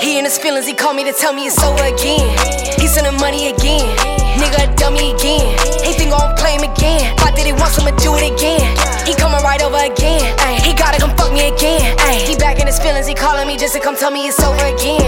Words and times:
He 0.00 0.18
in 0.18 0.24
his 0.24 0.38
feelings, 0.38 0.66
he 0.66 0.74
called 0.74 0.96
me 0.96 1.04
to 1.04 1.12
tell 1.12 1.32
me 1.32 1.46
it's 1.46 1.62
over 1.62 1.84
again. 1.84 2.24
He 2.80 2.86
sending 2.88 3.18
money 3.20 3.48
again. 3.48 3.84
Nigga, 4.40 4.72
a 4.72 4.76
dummy 4.76 5.12
again. 5.12 5.44
He 5.84 5.92
think 5.92 6.10
gon' 6.10 6.34
play 6.36 6.56
him 6.56 6.64
again. 6.64 7.14
That 7.16 7.46
he 7.46 7.52
wants 7.52 7.76
him 7.76 7.90
to 7.90 7.94
do 8.02 8.14
it 8.14 8.32
again. 8.32 8.62
He 9.06 9.14
coming 9.14 9.42
right 9.42 9.60
over 9.62 9.82
again. 9.82 10.22
He 10.62 10.72
gotta 10.72 10.98
come 10.98 11.16
fuck 11.16 11.32
me 11.32 11.48
again. 11.48 11.82
He 12.26 12.36
back 12.36 12.60
in 12.60 12.66
his 12.66 12.78
feelings, 12.78 13.06
he 13.06 13.14
calling 13.14 13.46
me 13.46 13.56
just 13.56 13.74
to 13.74 13.80
come 13.80 13.96
tell 13.96 14.10
me 14.10 14.28
it's 14.28 14.40
over 14.40 14.62
again. 14.62 15.02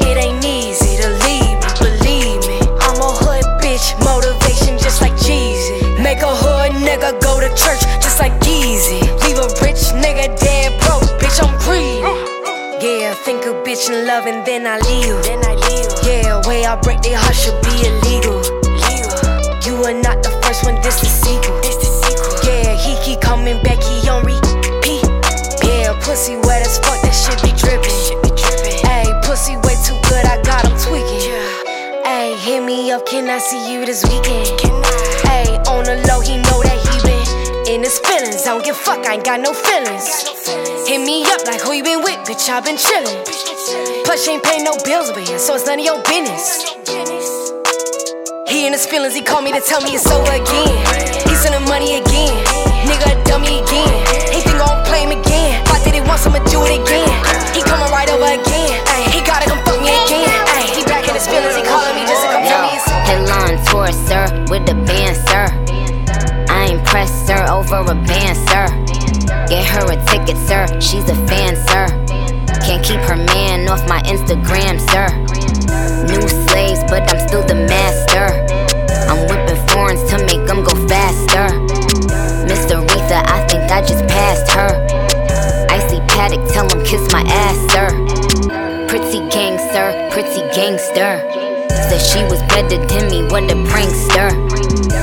It 0.00 0.16
ain't 0.16 0.44
easy 0.44 0.96
to 1.02 1.08
leave 1.28 1.58
believe 1.78 2.40
me. 2.48 2.58
I'm 2.80 2.98
a 2.98 3.10
hood 3.20 3.44
bitch, 3.60 3.92
motivation 4.00 4.78
just 4.78 5.02
like 5.02 5.12
Jeezy. 5.20 6.02
Make 6.02 6.22
a 6.24 6.34
hood 6.34 6.72
nigga 6.80 7.20
go 7.20 7.40
to 7.40 7.48
church 7.52 7.84
just 8.00 8.18
like 8.18 8.32
Yeezy. 8.42 9.02
Leave 9.22 9.38
a 9.38 9.48
rich 9.60 9.92
nigga 9.92 10.32
dead 10.40 10.53
bitch 13.74 13.90
in 13.90 14.06
love 14.06 14.26
and 14.26 14.46
then 14.46 14.66
I 14.66 14.78
leave. 14.86 15.22
Then 15.24 15.42
I 15.42 15.54
leave. 15.66 15.90
Yeah, 16.06 16.40
way 16.46 16.64
I 16.64 16.78
break 16.80 17.02
their 17.02 17.18
heart 17.18 17.34
should 17.34 17.58
be 17.66 17.74
illegal. 17.82 18.38
You 19.66 19.74
are 19.82 19.98
not 19.98 20.22
the 20.22 20.30
first 20.46 20.64
one, 20.64 20.76
this 20.82 21.00
the 21.00 21.10
sequel. 21.10 21.58
This 21.58 21.76
the 21.82 21.90
sequel. 21.90 22.38
Yeah, 22.46 22.78
he 22.78 22.94
keep 23.02 23.20
coming 23.20 23.60
back, 23.62 23.82
he 23.82 24.08
on 24.08 24.22
repeat. 24.22 25.02
Yeah, 25.66 25.90
pussy 26.06 26.36
wet 26.46 26.62
as 26.62 26.78
fuck, 26.78 27.02
that 27.02 27.10
shit 27.10 27.34
be 27.42 27.50
dripping. 27.58 27.90
Ayy, 28.86 29.10
pussy 29.26 29.56
way 29.66 29.74
too 29.82 29.98
good, 30.06 30.22
I 30.22 30.38
got 30.46 30.62
him 30.62 30.78
tweaking. 30.78 31.34
Ayy, 32.06 32.38
hit 32.38 32.62
me 32.62 32.92
up, 32.92 33.06
can 33.06 33.28
I 33.28 33.38
see 33.38 33.72
you 33.72 33.84
this 33.84 34.04
weekend? 34.04 34.54
Ayy, 35.34 35.50
on 35.66 35.82
the 35.82 35.98
low, 36.06 36.20
he 36.20 36.38
know 36.38 36.62
that 36.62 36.78
he 36.78 36.94
been 37.02 37.74
in 37.74 37.82
his 37.82 37.98
feelings. 37.98 38.46
I 38.46 38.54
don't 38.54 38.64
give 38.64 38.76
fuck, 38.76 39.04
I 39.06 39.14
ain't 39.14 39.24
got 39.24 39.40
no 39.40 39.52
feelings. 39.52 40.06
Hit 40.86 41.00
me 41.00 41.24
up 41.26 41.42
like 41.46 41.60
who 41.60 41.72
you 41.72 41.82
been 41.82 42.04
with, 42.04 42.22
bitch, 42.28 42.48
I 42.48 42.60
been 42.60 42.76
chillin'. 42.76 43.53
Plus, 44.04 44.26
you 44.26 44.34
ain't 44.34 44.44
paying 44.44 44.64
no 44.64 44.76
bills 44.84 45.10
over 45.10 45.20
here, 45.20 45.38
so 45.38 45.54
it's 45.54 45.66
none 45.66 45.78
of 45.78 45.84
your 45.84 46.00
business. 46.02 46.70
He 48.48 48.66
in 48.66 48.72
his 48.72 48.86
feelings, 48.86 49.14
he 49.14 49.22
called 49.22 49.42
me 49.42 49.52
to 49.52 49.60
tell 49.60 49.80
me 49.82 49.98
it's 49.98 50.06
over 50.06 50.30
again. 50.30 50.74
He 51.26 51.34
sending 51.34 51.66
money 51.66 51.98
again. 51.98 52.34
Nigga, 52.86 53.10
a 53.10 53.24
dummy 53.24 53.58
again. 53.64 53.90
He 54.30 54.38
think 54.44 54.62
gon' 54.62 54.84
play 54.86 55.02
him 55.02 55.10
again. 55.10 55.64
Thought 55.66 55.82
that 55.82 55.94
he 55.96 56.02
wants 56.04 56.22
him 56.22 56.38
to 56.38 56.42
do 56.46 56.62
it 56.62 56.78
again. 56.78 57.10
He 57.50 57.64
coming 57.66 57.90
right 57.90 58.06
over 58.12 58.30
again. 58.30 58.78
Ay, 58.86 59.10
he 59.10 59.24
gotta 59.26 59.50
come 59.50 59.58
fuck 59.64 59.80
me 59.82 59.90
again. 59.90 60.30
Ay, 60.54 60.70
he 60.70 60.84
back 60.84 61.08
in 61.08 61.18
his 61.18 61.26
feelings, 61.26 61.56
he 61.56 61.64
calling 61.66 61.96
me 61.96 62.06
just 62.06 62.22
to 62.22 62.28
come 62.30 62.44
tell 62.44 62.62
me 62.62 62.76
it's 62.76 62.86
Headline 63.08 63.58
tour, 63.66 63.90
sir, 64.06 64.28
with 64.52 64.68
the 64.68 64.76
band, 64.86 65.16
sir. 65.26 65.50
I 66.52 66.76
ain't 66.76 66.84
pressed, 66.84 67.26
sir, 67.26 67.40
over 67.50 67.82
a 67.82 67.96
band, 68.06 68.36
sir. 68.46 68.70
Get 69.48 69.64
her 69.66 69.88
a 69.90 69.96
ticket, 70.06 70.38
sir. 70.46 70.68
She's 70.78 71.08
a 71.08 71.16
fan, 71.26 71.56
sir. 71.56 72.03
Can't 72.64 72.82
keep 72.82 73.00
her 73.00 73.16
man 73.16 73.68
off 73.68 73.86
my 73.86 74.00
Instagram, 74.04 74.80
sir. 74.88 75.12
New 76.08 76.26
slaves, 76.48 76.80
but 76.88 77.04
I'm 77.12 77.20
still 77.28 77.44
the 77.44 77.54
master. 77.54 78.32
I'm 79.04 79.28
whipping 79.28 79.60
foreigns 79.68 80.02
to 80.08 80.16
make 80.24 80.46
them 80.48 80.64
go 80.64 80.72
faster. 80.88 81.60
Miss 82.48 82.64
Aretha, 82.72 83.20
I 83.28 83.46
think 83.48 83.70
I 83.70 83.82
just 83.82 84.06
passed 84.08 84.50
her. 84.52 84.80
Icy 85.68 86.00
paddock, 86.08 86.48
tell 86.54 86.66
him 86.70 86.82
kiss 86.86 87.04
my 87.12 87.20
ass, 87.28 87.58
sir. 87.68 87.88
Pretty 88.88 89.20
gangster, 89.28 90.08
pretty 90.10 90.40
gangster. 90.56 91.20
Said 91.68 92.00
she 92.00 92.24
was 92.24 92.40
better 92.48 92.80
than 92.86 93.10
me, 93.10 93.28
what 93.28 93.44
a 93.44 93.56
prankster. 93.68 94.32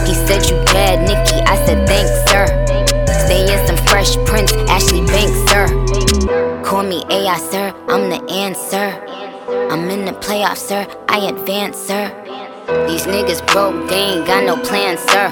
He 0.08 0.16
said 0.16 0.50
you 0.50 0.58
bad, 0.66 1.02
Nikki. 1.02 1.42
I 1.46 1.64
said 1.66 1.88
thanks, 1.88 2.10
sir. 2.32 2.46
Stay 3.26 3.54
in 3.54 3.68
some 3.68 3.78
fresh 3.86 4.18
prints, 4.26 4.54
Ashley 4.68 5.06
Banks, 5.06 5.38
sir. 5.52 5.81
Call 6.72 6.84
me 6.84 7.04
AI, 7.10 7.38
sir. 7.38 7.74
I'm 7.90 8.10
the 8.10 8.24
answer. 8.32 8.96
I'm 9.70 9.90
in 9.90 10.06
the 10.06 10.14
playoffs, 10.14 10.64
sir. 10.70 10.88
I 11.10 11.28
advance, 11.28 11.76
sir. 11.76 12.08
These 12.88 13.08
niggas 13.08 13.46
broke, 13.52 13.90
they 13.90 14.16
ain't 14.16 14.26
got 14.26 14.46
no 14.46 14.56
plan, 14.56 14.98
sir. 14.98 15.28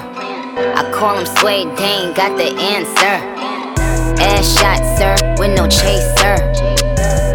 I 0.76 0.92
call 0.94 1.16
them 1.16 1.26
sway, 1.38 1.64
they 1.64 2.04
ain't 2.04 2.18
got 2.18 2.36
the 2.36 2.52
answer. 2.76 3.16
Ass 4.20 4.60
shot, 4.60 4.84
sir, 5.00 5.16
with 5.40 5.56
no 5.56 5.66
chaser. 5.70 6.36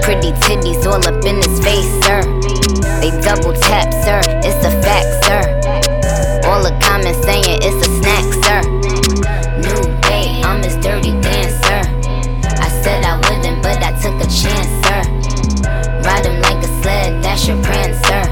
Pretty 0.05 0.33
titties 0.45 0.85
all 0.85 1.01
up 1.01 1.25
in 1.25 1.37
his 1.37 1.59
face, 1.65 1.89
sir. 2.05 2.21
They 3.01 3.09
double 3.25 3.55
tap, 3.55 3.89
sir. 4.05 4.21
It's 4.45 4.67
a 4.67 4.73
fact, 4.85 5.25
sir. 5.25 6.45
All 6.47 6.63
the 6.63 6.77
comments 6.85 7.25
saying 7.25 7.59
it's 7.63 7.89
a 7.89 7.91
snack, 8.03 8.27
sir. 8.45 8.94
A 14.25 14.27
chance, 14.27 14.73
sir. 14.87 15.03
Ride 16.03 16.25
him 16.27 16.41
like 16.41 16.63
a 16.65 16.71
sled, 16.83 17.23
that's 17.23 17.47
your 17.47 17.61
prancer. 17.63 18.25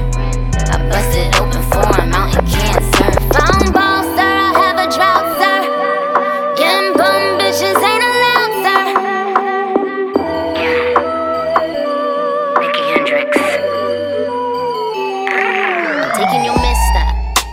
I 0.73 0.77
busted 0.89 1.35
open 1.35 1.61
for 1.69 1.85
him 2.01 2.13
out 2.13 2.33
in 2.33 2.45
cancer. 2.49 3.09
Found 3.37 3.73
balls, 3.73 4.07
sir. 4.17 4.33
I 4.47 4.51
have 4.63 4.77
a 4.81 4.87
drought, 4.95 5.27
sir. 5.39 5.57
Getting 6.57 6.93
bum 6.97 7.21
bitches 7.37 7.77
ain't 7.89 8.03
allowed, 8.09 8.53
sir. 8.65 8.81
Nicky 12.61 12.83
Hendrix. 12.91 13.31
Taking 16.17 16.43
your 16.47 16.57
mister. 16.67 17.05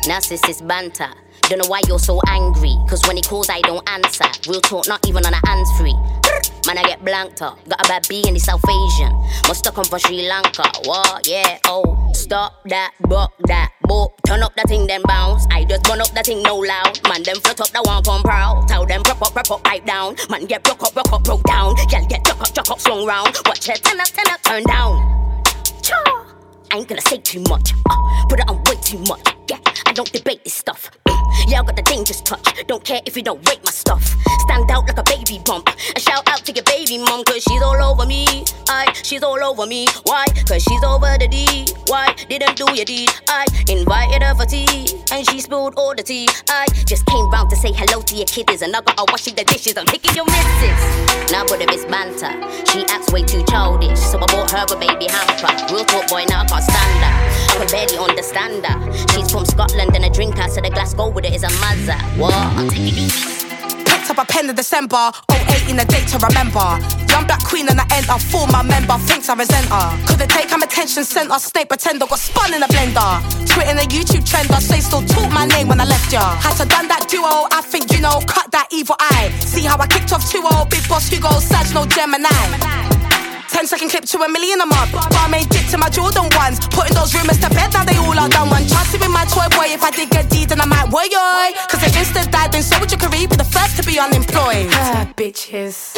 Narcissist 0.09 0.67
banter. 0.67 1.12
Don't 1.50 1.59
know 1.59 1.69
why 1.69 1.81
you're 1.88 1.99
so 1.99 2.21
angry. 2.28 2.77
Cause 2.88 3.05
when 3.09 3.16
he 3.16 3.22
calls, 3.22 3.50
I 3.50 3.61
don't 3.62 3.83
answer. 3.91 4.25
Real 4.49 4.61
talk, 4.61 4.87
not 4.87 5.05
even 5.09 5.27
on 5.27 5.34
a 5.34 5.41
hands 5.49 5.69
free. 5.77 5.94
Man, 6.65 6.78
I 6.78 6.84
get 6.84 7.05
blanked 7.05 7.43
up. 7.43 7.59
Got 7.69 7.84
a 7.84 7.88
bad 7.88 8.06
B 8.09 8.22
in 8.25 8.34
the 8.34 8.38
South 8.38 8.62
Asian. 8.62 9.12
Must 9.49 9.65
have 9.65 9.75
come 9.75 9.84
from 9.84 9.99
Sri 9.99 10.28
Lanka. 10.28 10.62
What? 10.84 11.27
Yeah, 11.27 11.59
oh. 11.65 12.12
Stop 12.12 12.62
that, 12.66 12.93
buck 13.00 13.33
that, 13.49 13.72
boop. 13.84 14.10
Turn 14.25 14.44
up 14.44 14.55
that 14.55 14.69
thing, 14.69 14.87
then 14.87 15.03
bounce. 15.03 15.44
I 15.50 15.65
just 15.65 15.83
burn 15.83 16.00
up 16.00 16.06
that 16.10 16.27
thing, 16.27 16.41
no 16.41 16.55
loud. 16.55 17.00
Man, 17.09 17.25
them 17.25 17.41
flat 17.41 17.60
up 17.60 17.69
that 17.71 17.84
one 17.84 18.05
from 18.05 18.22
proud. 18.22 18.69
Tell 18.69 18.87
them 18.87 19.03
prop 19.03 19.21
up, 19.21 19.33
prop 19.33 19.50
up, 19.50 19.65
pipe 19.65 19.84
down. 19.84 20.15
Man, 20.31 20.47
get 20.47 20.62
broke 20.62 20.84
up, 20.84 20.94
broke 20.94 21.12
up, 21.12 21.25
broke 21.25 21.43
down. 21.43 21.75
Girl, 21.91 22.06
get 22.06 22.25
chuck 22.25 22.41
up, 22.41 22.55
chuck 22.55 22.71
up, 22.71 22.78
swung 22.78 23.05
round. 23.05 23.37
Watch 23.44 23.69
it, 23.69 23.83
turn 23.83 23.99
up, 23.99 24.06
turn 24.06 24.27
up, 24.28 24.41
turn 24.43 24.62
down. 24.62 25.43
Cha. 25.83 26.00
I 26.71 26.77
ain't 26.77 26.87
gonna 26.87 27.00
say 27.00 27.19
too 27.19 27.43
much. 27.49 27.72
Uh, 27.91 28.27
put 28.28 28.39
it 28.39 28.49
on 28.49 28.62
way 28.62 28.77
too 28.84 29.00
much. 29.09 29.40
I 29.87 29.93
don't 29.93 30.12
debate 30.12 30.44
this 30.44 30.55
stuff. 30.55 30.91
I 31.06 31.62
got 31.66 31.77
the 31.77 31.83
dangerous 31.83 32.21
touch. 32.22 32.66
Don't 32.66 32.84
care 32.84 33.00
if 33.06 33.16
you 33.16 33.22
don't 33.22 33.47
rate 33.49 33.61
my 33.65 33.71
stuff. 33.71 34.03
Stand 34.47 34.71
out 34.71 34.87
like 34.87 34.99
a 34.99 35.03
baby 35.03 35.41
bump. 35.44 35.69
And 35.69 35.99
shout 35.99 36.27
out 36.28 36.44
to 36.47 36.53
your 36.53 36.65
mom, 36.99 37.25
cause 37.25 37.43
she's 37.43 37.62
all 37.62 37.81
over 37.83 38.06
me. 38.06 38.45
I, 38.69 38.93
she's 39.03 39.23
all 39.23 39.43
over 39.43 39.67
me. 39.67 39.87
Why? 40.05 40.25
Cause 40.47 40.62
she's 40.62 40.83
over 40.83 41.17
the 41.19 41.28
D. 41.28 41.67
Why? 41.87 42.15
Didn't 42.28 42.56
do 42.56 42.67
your 42.75 42.84
deed. 42.84 43.11
I 43.28 43.47
invited 43.69 44.23
her 44.23 44.34
for 44.34 44.47
tea. 44.47 44.87
And 45.12 45.28
she 45.28 45.41
spilled 45.41 45.75
all 45.77 45.95
the 45.95 46.03
tea. 46.03 46.28
I 46.49 46.67
just 46.87 47.06
came 47.06 47.28
round 47.31 47.51
to 47.51 47.56
say 47.56 47.73
hello 47.73 48.03
to 48.03 48.15
your 48.15 48.27
kiddies. 48.27 48.62
And 48.62 48.75
I 48.75 48.81
got 48.81 48.99
her 48.99 49.05
washing 49.09 49.34
the 49.34 49.45
dishes. 49.45 49.77
I'm 49.77 49.87
taking 49.87 50.15
your 50.15 50.25
missus. 50.25 51.31
Now, 51.31 51.45
but 51.47 51.61
it's 51.61 51.84
banter. 51.84 52.33
She 52.71 52.84
acts 52.87 53.12
way 53.12 53.22
too 53.22 53.45
childish. 53.45 53.99
So 53.99 54.19
I 54.19 54.27
bought 54.27 54.51
her 54.51 54.65
a 54.65 54.78
baby 54.78 55.07
hamper. 55.11 55.75
Real 55.75 55.84
talk, 55.84 56.09
boy, 56.09 56.25
now 56.28 56.43
I 56.43 56.47
can't 56.47 56.65
stand 56.65 57.05
her. 57.05 57.15
I 57.51 57.67
can 57.67 57.69
barely 57.71 57.99
understand 57.99 58.67
her. 58.67 58.93
She's 59.15 59.31
from 59.31 59.45
Scotland 59.45 59.95
and 59.95 60.05
a 60.05 60.11
drinker, 60.11 60.49
so 60.49 60.61
the 60.61 60.71
glass 60.71 60.95
go 60.95 61.09
with 61.09 61.25
it 61.25 61.34
is 61.34 61.43
a 61.43 61.49
mazza. 61.49 61.99
What? 62.19 62.34
I'm 62.34 62.69
taking. 62.69 63.50
Up 64.10 64.19
a 64.19 64.25
pen 64.25 64.50
in 64.50 64.56
December, 64.56 65.12
08 65.31 65.71
in 65.71 65.76
the 65.76 65.84
date 65.84 66.09
to 66.09 66.19
remember. 66.19 66.59
Young 67.06 67.31
black 67.31 67.44
queen 67.44 67.69
and 67.71 67.78
I 67.78 67.87
enter, 67.94 68.19
former 68.19 68.65
member, 68.65 68.98
thinks 69.06 69.28
I 69.28 69.34
resent 69.34 69.71
her. 69.71 69.87
Couldn't 70.04 70.28
take 70.28 70.53
I'm 70.53 70.62
attention 70.62 71.04
center, 71.04 71.38
snake 71.38 71.69
pretender, 71.69 72.06
got 72.06 72.19
spun 72.19 72.53
in 72.53 72.60
a 72.60 72.66
blender. 72.66 73.22
Twitting 73.47 73.78
a 73.78 73.87
YouTube 73.87 74.26
trender, 74.26 74.59
say 74.59 74.81
still 74.81 75.03
talk 75.03 75.31
my 75.31 75.47
name 75.47 75.68
when 75.68 75.80
I 75.80 75.84
left 75.84 76.12
ya. 76.12 76.34
Had 76.42 76.57
to 76.57 76.66
done 76.66 76.89
that 76.89 77.07
duo, 77.07 77.47
I 77.53 77.62
think 77.62 77.92
you 77.92 78.01
know, 78.01 78.18
cut 78.27 78.51
that 78.51 78.66
evil 78.72 78.97
eye. 78.98 79.30
See 79.47 79.62
how 79.62 79.78
I 79.78 79.86
kicked 79.86 80.13
off 80.13 80.28
2 80.28 80.42
old 80.42 80.71
big 80.71 80.83
boss 80.89 81.06
Hugo, 81.06 81.30
Saj, 81.39 81.72
no 81.72 81.86
Gemini. 81.86 82.91
10 83.51 83.66
second 83.66 83.91
clip 83.91 84.04
to 84.06 84.16
a 84.22 84.28
million 84.28 84.60
a 84.60 84.66
month. 84.66 84.92
Barmaid 85.10 85.48
dick 85.51 85.66
to 85.68 85.77
my 85.77 85.91
Jordan 85.91 86.30
ones. 86.39 86.63
Putting 86.71 86.95
those 86.95 87.13
rumors 87.15 87.39
to 87.42 87.51
bed, 87.51 87.72
now 87.74 87.84
they 87.84 87.98
all 87.98 88.16
are 88.16 88.28
done. 88.28 88.48
One 88.48 88.63
chance 88.66 88.92
to 88.95 88.98
be 88.98 89.09
my 89.10 89.27
toy 89.27 89.51
boy. 89.51 89.66
If 89.74 89.83
I 89.83 89.91
did 89.91 90.09
get 90.10 90.30
deed, 90.30 90.48
then 90.48 90.60
I 90.60 90.66
might 90.66 90.86
woy 90.89 91.10
yoy. 91.10 91.51
Cause 91.66 91.83
if 91.83 91.92
instead 91.98 92.30
died, 92.30 92.53
then 92.53 92.63
so 92.63 92.78
would 92.78 92.91
your 92.91 93.01
career 93.03 93.27
unemployed. 94.01 94.69
Ah, 94.73 95.07
bitches. 95.17 95.95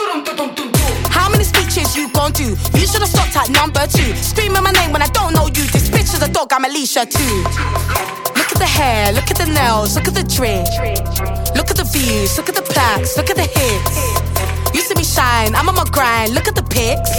How 1.08 1.30
many 1.30 1.44
speeches 1.44 1.96
you 1.96 2.10
gon' 2.12 2.32
do? 2.32 2.56
You 2.78 2.86
should've 2.86 3.08
stopped 3.08 3.36
at 3.36 3.48
number 3.50 3.86
two. 3.86 4.14
Screaming 4.16 4.62
my 4.62 4.72
name 4.72 4.92
when 4.92 5.02
I 5.02 5.06
don't 5.08 5.32
know 5.32 5.46
you. 5.46 5.64
This 5.70 5.88
bitch 5.88 6.12
is 6.14 6.22
a 6.22 6.28
dog, 6.28 6.52
I'm 6.52 6.64
Alicia 6.64 7.06
too. 7.06 7.36
Look 8.34 8.50
at 8.52 8.58
the 8.58 8.66
hair, 8.66 9.12
look 9.12 9.30
at 9.30 9.38
the 9.38 9.46
nails, 9.46 9.94
look 9.94 10.08
at 10.08 10.14
the 10.14 10.24
drip. 10.24 10.66
Look 11.56 11.70
at 11.70 11.76
the 11.76 11.88
views, 11.92 12.36
look 12.36 12.48
at 12.48 12.56
the 12.56 12.62
plaques, 12.62 13.16
look 13.16 13.30
at 13.30 13.36
the 13.36 13.46
hits. 13.46 14.31
You 14.72 14.80
see 14.80 14.96
me 14.96 15.04
shine, 15.04 15.54
I'm 15.54 15.68
on 15.68 15.76
my 15.76 15.84
grind, 15.92 16.32
look 16.32 16.48
at 16.48 16.56
the 16.56 16.64
pics. 16.64 17.12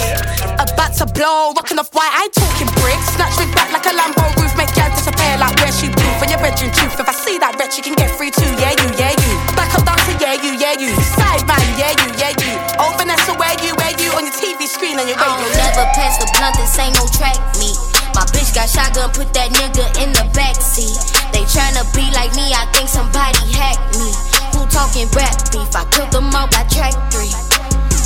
About 0.58 0.98
to 0.98 1.06
blow, 1.14 1.54
rocking 1.54 1.78
off 1.78 1.94
white, 1.94 2.10
I 2.10 2.26
ain't 2.26 2.34
talking 2.34 2.70
bricks. 2.82 3.14
Snatch 3.14 3.38
rig 3.38 3.54
back 3.54 3.70
like 3.70 3.86
a 3.86 3.94
Lambo 3.94 4.26
roof, 4.42 4.54
make 4.58 4.74
y'all 4.74 4.90
disappear 4.90 5.38
like 5.38 5.54
where 5.62 5.70
she 5.70 5.94
proof. 5.94 6.18
In 6.26 6.34
your 6.34 6.42
bedroom 6.42 6.74
truth, 6.74 6.98
if 6.98 7.06
I 7.06 7.14
see 7.14 7.38
that 7.38 7.54
wretch, 7.62 7.78
you 7.78 7.86
can 7.86 7.94
get 7.94 8.10
free 8.18 8.34
too. 8.34 8.50
Yeah, 8.58 8.74
you, 8.74 8.90
yeah, 8.98 9.14
you. 9.14 9.34
Back 9.54 9.70
up 9.78 9.86
dancing, 9.86 10.18
yeah, 10.18 10.34
you, 10.34 10.58
yeah, 10.58 10.74
you. 10.82 10.98
Side 11.14 11.46
man, 11.46 11.62
yeah, 11.78 11.94
you, 11.94 12.10
yeah, 12.18 12.34
you. 12.42 12.54
Over 12.82 13.06
Vanessa, 13.06 13.38
where 13.38 13.54
you, 13.62 13.78
where 13.78 13.94
you. 14.02 14.10
On 14.18 14.26
your 14.26 14.34
TV 14.34 14.66
screen 14.66 14.98
and 14.98 15.06
your 15.06 15.22
radio. 15.22 15.46
I'll 15.46 15.54
never 15.54 15.86
pass 15.94 16.18
the 16.18 16.26
blunt, 16.34 16.58
this 16.58 16.74
ain't 16.82 16.98
no 16.98 17.06
track 17.14 17.38
meet. 17.62 17.78
My 18.18 18.26
bitch 18.34 18.54
got 18.58 18.66
shotgun, 18.66 19.14
put 19.14 19.30
that 19.38 19.54
nigga 19.54 19.86
in 20.02 20.10
the 20.10 20.26
backseat. 20.34 20.98
They 21.30 21.46
tryna 21.46 21.86
be 21.94 22.10
like 22.18 22.34
me, 22.34 22.50
I 22.50 22.66
think 22.74 22.90
somebody 22.90 23.42
hacked 23.54 23.94
me. 24.02 24.33
Who 24.54 24.66
talking 24.68 25.08
rap 25.10 25.52
beef? 25.52 25.76
I 25.76 25.86
killed 25.92 26.12
them 26.12 26.36
all 26.36 26.48
by 26.48 26.64
track 26.70 26.94
three. 27.12 27.53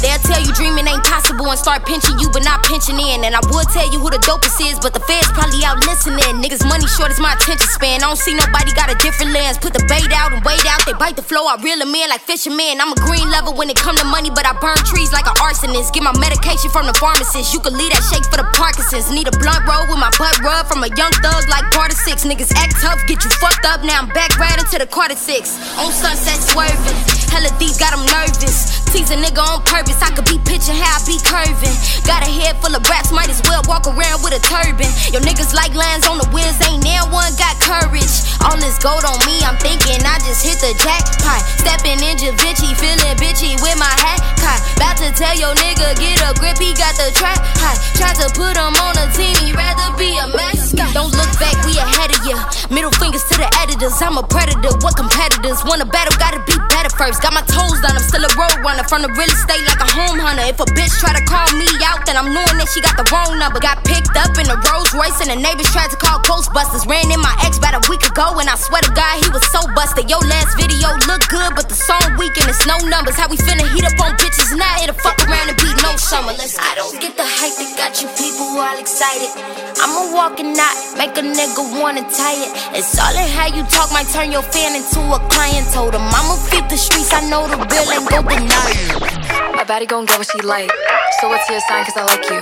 They'll 0.02 0.22
tell 0.22 0.38
you 0.38 0.54
dreaming 0.54 0.86
ain't 0.86 1.02
possible 1.02 1.50
and 1.50 1.58
start 1.58 1.82
pinching 1.86 2.22
you, 2.22 2.30
but 2.30 2.46
not 2.46 2.62
pinching 2.62 3.02
in. 3.02 3.26
And 3.26 3.34
I 3.34 3.42
would 3.50 3.68
tell 3.74 3.88
you 3.90 3.98
who 3.98 4.14
the 4.14 4.22
dopest 4.22 4.62
is, 4.62 4.78
but 4.78 4.94
the 4.94 5.02
feds 5.10 5.28
probably 5.34 5.66
out 5.66 5.82
listening. 5.90 6.38
Niggas 6.38 6.62
money 6.70 6.86
short 6.86 7.10
is 7.10 7.20
my 7.20 7.34
attention 7.34 7.66
span. 7.74 8.06
I 8.06 8.14
don't 8.14 8.22
see 8.22 8.38
nobody 8.38 8.70
got 8.78 8.94
a 8.94 8.98
different 9.02 9.34
lens. 9.34 9.58
Put 9.58 9.74
the 9.74 9.82
bait 9.90 10.10
out 10.14 10.34
and 10.34 10.46
wait 10.46 10.62
out. 10.70 10.86
They 10.86 10.94
bite 10.94 11.18
the 11.18 11.26
flow, 11.26 11.50
I 11.50 11.58
reel 11.62 11.82
them 11.82 11.94
in 11.94 12.10
like 12.10 12.22
fishermen. 12.22 12.78
I'm 12.78 12.94
a 12.94 13.00
green 13.10 13.26
lover 13.34 13.52
when 13.58 13.70
it 13.74 13.78
come 13.78 13.98
to 13.98 14.06
money, 14.06 14.30
but 14.30 14.46
I 14.46 14.54
burn 14.62 14.78
trees 14.86 15.10
like 15.12 15.26
an 15.26 15.38
arsonist. 15.42 15.94
Get 15.94 16.06
my 16.06 16.14
medication 16.18 16.70
from 16.70 16.86
the 16.86 16.94
pharmacist. 16.94 17.54
You 17.54 17.60
can 17.60 17.74
leave 17.74 17.92
that 17.92 18.06
shake 18.14 18.26
for 18.30 18.38
the 18.38 18.48
Parkinson's. 18.54 19.10
Need 19.10 19.28
a 19.28 19.36
blunt 19.42 19.66
roll 19.66 19.90
with 19.90 19.98
my 19.98 20.14
butt 20.22 20.38
rub 20.46 20.70
from 20.70 20.86
a 20.86 20.90
young 20.94 21.14
thug 21.26 21.50
like 21.50 21.66
Carter 21.74 21.98
Six. 21.98 22.24
Niggas 22.24 22.54
act 22.54 22.78
tough, 22.80 23.02
get 23.10 23.24
you 23.26 23.32
fucked 23.42 23.66
up. 23.66 23.82
Now 23.84 24.06
I'm 24.06 24.10
back 24.14 24.38
right 24.38 24.58
into 24.58 24.78
the 24.78 24.88
Carter 24.88 25.18
Six. 25.18 25.58
On 25.82 25.90
sunset 25.90 26.38
swerving. 26.46 26.98
Hella 27.34 27.52
deep, 27.60 27.76
got 27.82 27.92
them 27.98 28.06
nervous. 28.08 28.87
Tease 28.98 29.14
a 29.14 29.18
nigga 29.22 29.46
on 29.46 29.62
purpose. 29.62 30.02
I 30.02 30.10
could 30.10 30.26
be 30.26 30.42
pitching 30.42 30.74
how 30.74 30.98
I 30.98 31.06
be 31.06 31.22
curving. 31.22 31.78
Got 32.10 32.26
a 32.26 32.32
head 32.34 32.58
full 32.58 32.74
of 32.74 32.82
raps, 32.90 33.14
might 33.14 33.30
as 33.30 33.46
well 33.46 33.62
walk 33.70 33.86
around 33.86 34.26
with 34.26 34.34
a 34.34 34.42
turban. 34.42 34.90
Your 35.14 35.22
niggas 35.22 35.54
like 35.54 35.78
lines 35.78 36.10
on 36.10 36.18
the 36.18 36.26
wheels, 36.34 36.58
ain't 36.66 36.82
now 36.82 37.06
one 37.14 37.30
got 37.38 37.54
courage. 37.62 38.10
All 38.42 38.58
this 38.58 38.82
gold 38.82 39.06
on 39.06 39.22
me, 39.30 39.38
I'm 39.46 39.54
thinking 39.62 40.02
I 40.02 40.18
just 40.26 40.42
hit 40.42 40.58
the 40.66 40.74
jackpot. 40.82 41.46
Stepping 41.62 42.02
in 42.02 42.18
Javinci, 42.18 42.74
feeling 42.74 43.14
bitchy 43.22 43.54
with 43.62 43.78
my 43.78 43.94
hat 44.02 44.18
caught. 44.42 44.66
About 44.82 44.98
to 44.98 45.14
tell 45.14 45.38
your 45.38 45.54
nigga, 45.62 45.94
get 46.02 46.18
a 46.26 46.34
grip, 46.42 46.58
he 46.58 46.74
got 46.74 46.98
the 46.98 47.14
trap 47.14 47.38
hot. 47.62 47.78
Tried 47.94 48.18
to 48.18 48.34
put 48.34 48.58
him 48.58 48.74
on 48.82 48.98
a 48.98 49.06
team, 49.14 49.38
he 49.46 49.54
rather 49.54 49.94
be 49.94 50.10
a 50.18 50.26
mascot. 50.34 50.90
Don't 50.98 51.14
look 51.14 51.30
back, 51.38 51.54
we 51.70 51.78
ahead 51.78 52.18
of 52.18 52.26
ya. 52.26 52.42
Middle 52.74 52.94
fingers 52.98 53.22
to 53.30 53.38
the 53.38 53.46
editors, 53.62 53.94
I'm 54.02 54.18
a 54.18 54.26
predator. 54.26 54.74
What 54.82 54.98
competitors 54.98 55.62
wanna 55.70 55.86
battle, 55.86 56.18
gotta 56.18 56.42
be 56.50 56.58
first. 56.96 57.22
Got 57.22 57.34
my 57.34 57.44
toes 57.44 57.80
done, 57.82 57.96
I'm 57.98 58.06
still 58.06 58.24
a 58.24 58.32
road 58.38 58.58
runner 58.64 58.86
from 58.88 59.02
the 59.04 59.12
real 59.18 59.30
estate 59.30 59.66
like 59.68 59.82
a 59.82 59.90
home 59.90 60.20
hunter. 60.20 60.46
If 60.48 60.60
a 60.60 60.68
bitch 60.72 60.94
try 61.02 61.12
to 61.12 61.24
call 61.26 61.48
me 61.58 61.68
out, 61.84 62.06
then 62.06 62.16
I'm 62.16 62.32
knowing 62.32 62.58
that 62.62 62.70
she 62.72 62.80
got 62.80 62.96
the 62.96 63.08
wrong 63.12 63.36
number. 63.40 63.60
Got 63.60 63.84
picked 63.84 64.16
up 64.16 64.32
in 64.38 64.48
a 64.48 64.58
Rolls 64.70 64.94
Royce 64.94 65.20
and 65.20 65.34
the 65.34 65.40
neighbors 65.40 65.68
tried 65.74 65.92
to 65.92 66.00
call 66.00 66.20
Ghostbusters. 66.24 66.88
Ran 66.88 67.10
in 67.12 67.20
my 67.20 67.34
ex 67.44 67.58
about 67.58 67.76
a 67.76 67.84
week 67.92 68.04
ago 68.06 68.38
and 68.40 68.48
I 68.48 68.56
swear 68.56 68.82
to 68.86 68.94
God 68.94 69.14
he 69.20 69.28
was 69.34 69.44
so 69.52 69.60
busted. 69.76 70.08
Yo, 70.08 70.20
last 70.24 70.56
video 70.56 70.94
looked 71.10 71.28
good, 71.28 71.52
but 71.58 71.68
the 71.68 71.78
song 71.78 72.16
weak 72.16 72.36
and 72.40 72.48
it's 72.48 72.64
no 72.64 72.78
numbers. 72.88 73.18
How 73.20 73.28
we 73.28 73.38
finna 73.38 73.66
heat 73.74 73.84
up 73.84 73.98
on 74.00 74.16
bitches 74.22 74.56
now? 74.56 74.84
It'll 74.84 74.96
fuck 75.02 75.20
around 75.28 75.50
and 75.52 75.58
be 75.58 75.70
no 75.84 75.98
summer. 75.98 76.32
Let's 76.38 76.56
I 76.58 76.76
don't 76.76 76.96
get 77.02 77.18
the 77.18 77.26
hype 77.26 77.56
that 77.58 77.72
got 77.76 77.94
you 78.00 78.08
people 78.16 78.48
all 78.58 78.78
excited. 78.80 79.30
I'm 79.82 79.94
a 79.94 80.16
walking 80.16 80.54
knot, 80.54 80.76
make 80.98 81.14
a 81.18 81.24
nigga 81.26 81.64
wanna 81.82 82.06
tie 82.10 82.38
it. 82.38 82.52
It's 82.78 82.98
all 82.98 83.14
in 83.14 83.28
how 83.34 83.48
you 83.52 83.64
talk, 83.70 83.92
might 83.92 84.10
turn 84.10 84.32
your 84.32 84.42
fan 84.42 84.74
into 84.78 85.02
a 85.14 85.20
client. 85.30 85.68
Told 85.74 85.94
him 85.94 86.02
I'ma 86.02 86.36
feed 86.50 86.66
the 86.70 86.77
streets, 86.78 87.12
I 87.14 87.22
know 87.30 87.48
the 87.48 87.58
real 87.58 87.92
ain't 87.92 88.10
go 88.10 88.22
deny 88.22 89.56
My 89.56 89.64
baddie 89.64 89.88
gon' 89.88 90.06
get 90.06 90.18
what 90.18 90.28
she 90.30 90.40
like. 90.42 90.72
So 91.20 91.30
what's 91.30 91.50
your 91.50 91.60
sign? 91.62 91.84
Cause 91.84 91.98
I 91.98 92.06
like 92.06 92.30
you. 92.30 92.42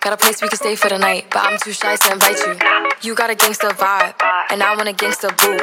Got 0.00 0.12
a 0.12 0.16
place 0.16 0.42
we 0.42 0.48
can 0.48 0.58
stay 0.58 0.76
for 0.76 0.88
the 0.88 0.98
night, 0.98 1.26
but 1.30 1.40
I'm 1.44 1.58
too 1.58 1.72
shy 1.72 1.96
to 1.96 2.12
invite 2.12 2.38
you. 2.46 2.54
You 3.02 3.14
got 3.14 3.30
a 3.30 3.34
gangster 3.34 3.68
vibe, 3.68 4.14
and 4.50 4.62
I 4.62 4.76
want 4.76 4.88
a 4.88 4.92
gangster 4.92 5.28
boo. 5.30 5.58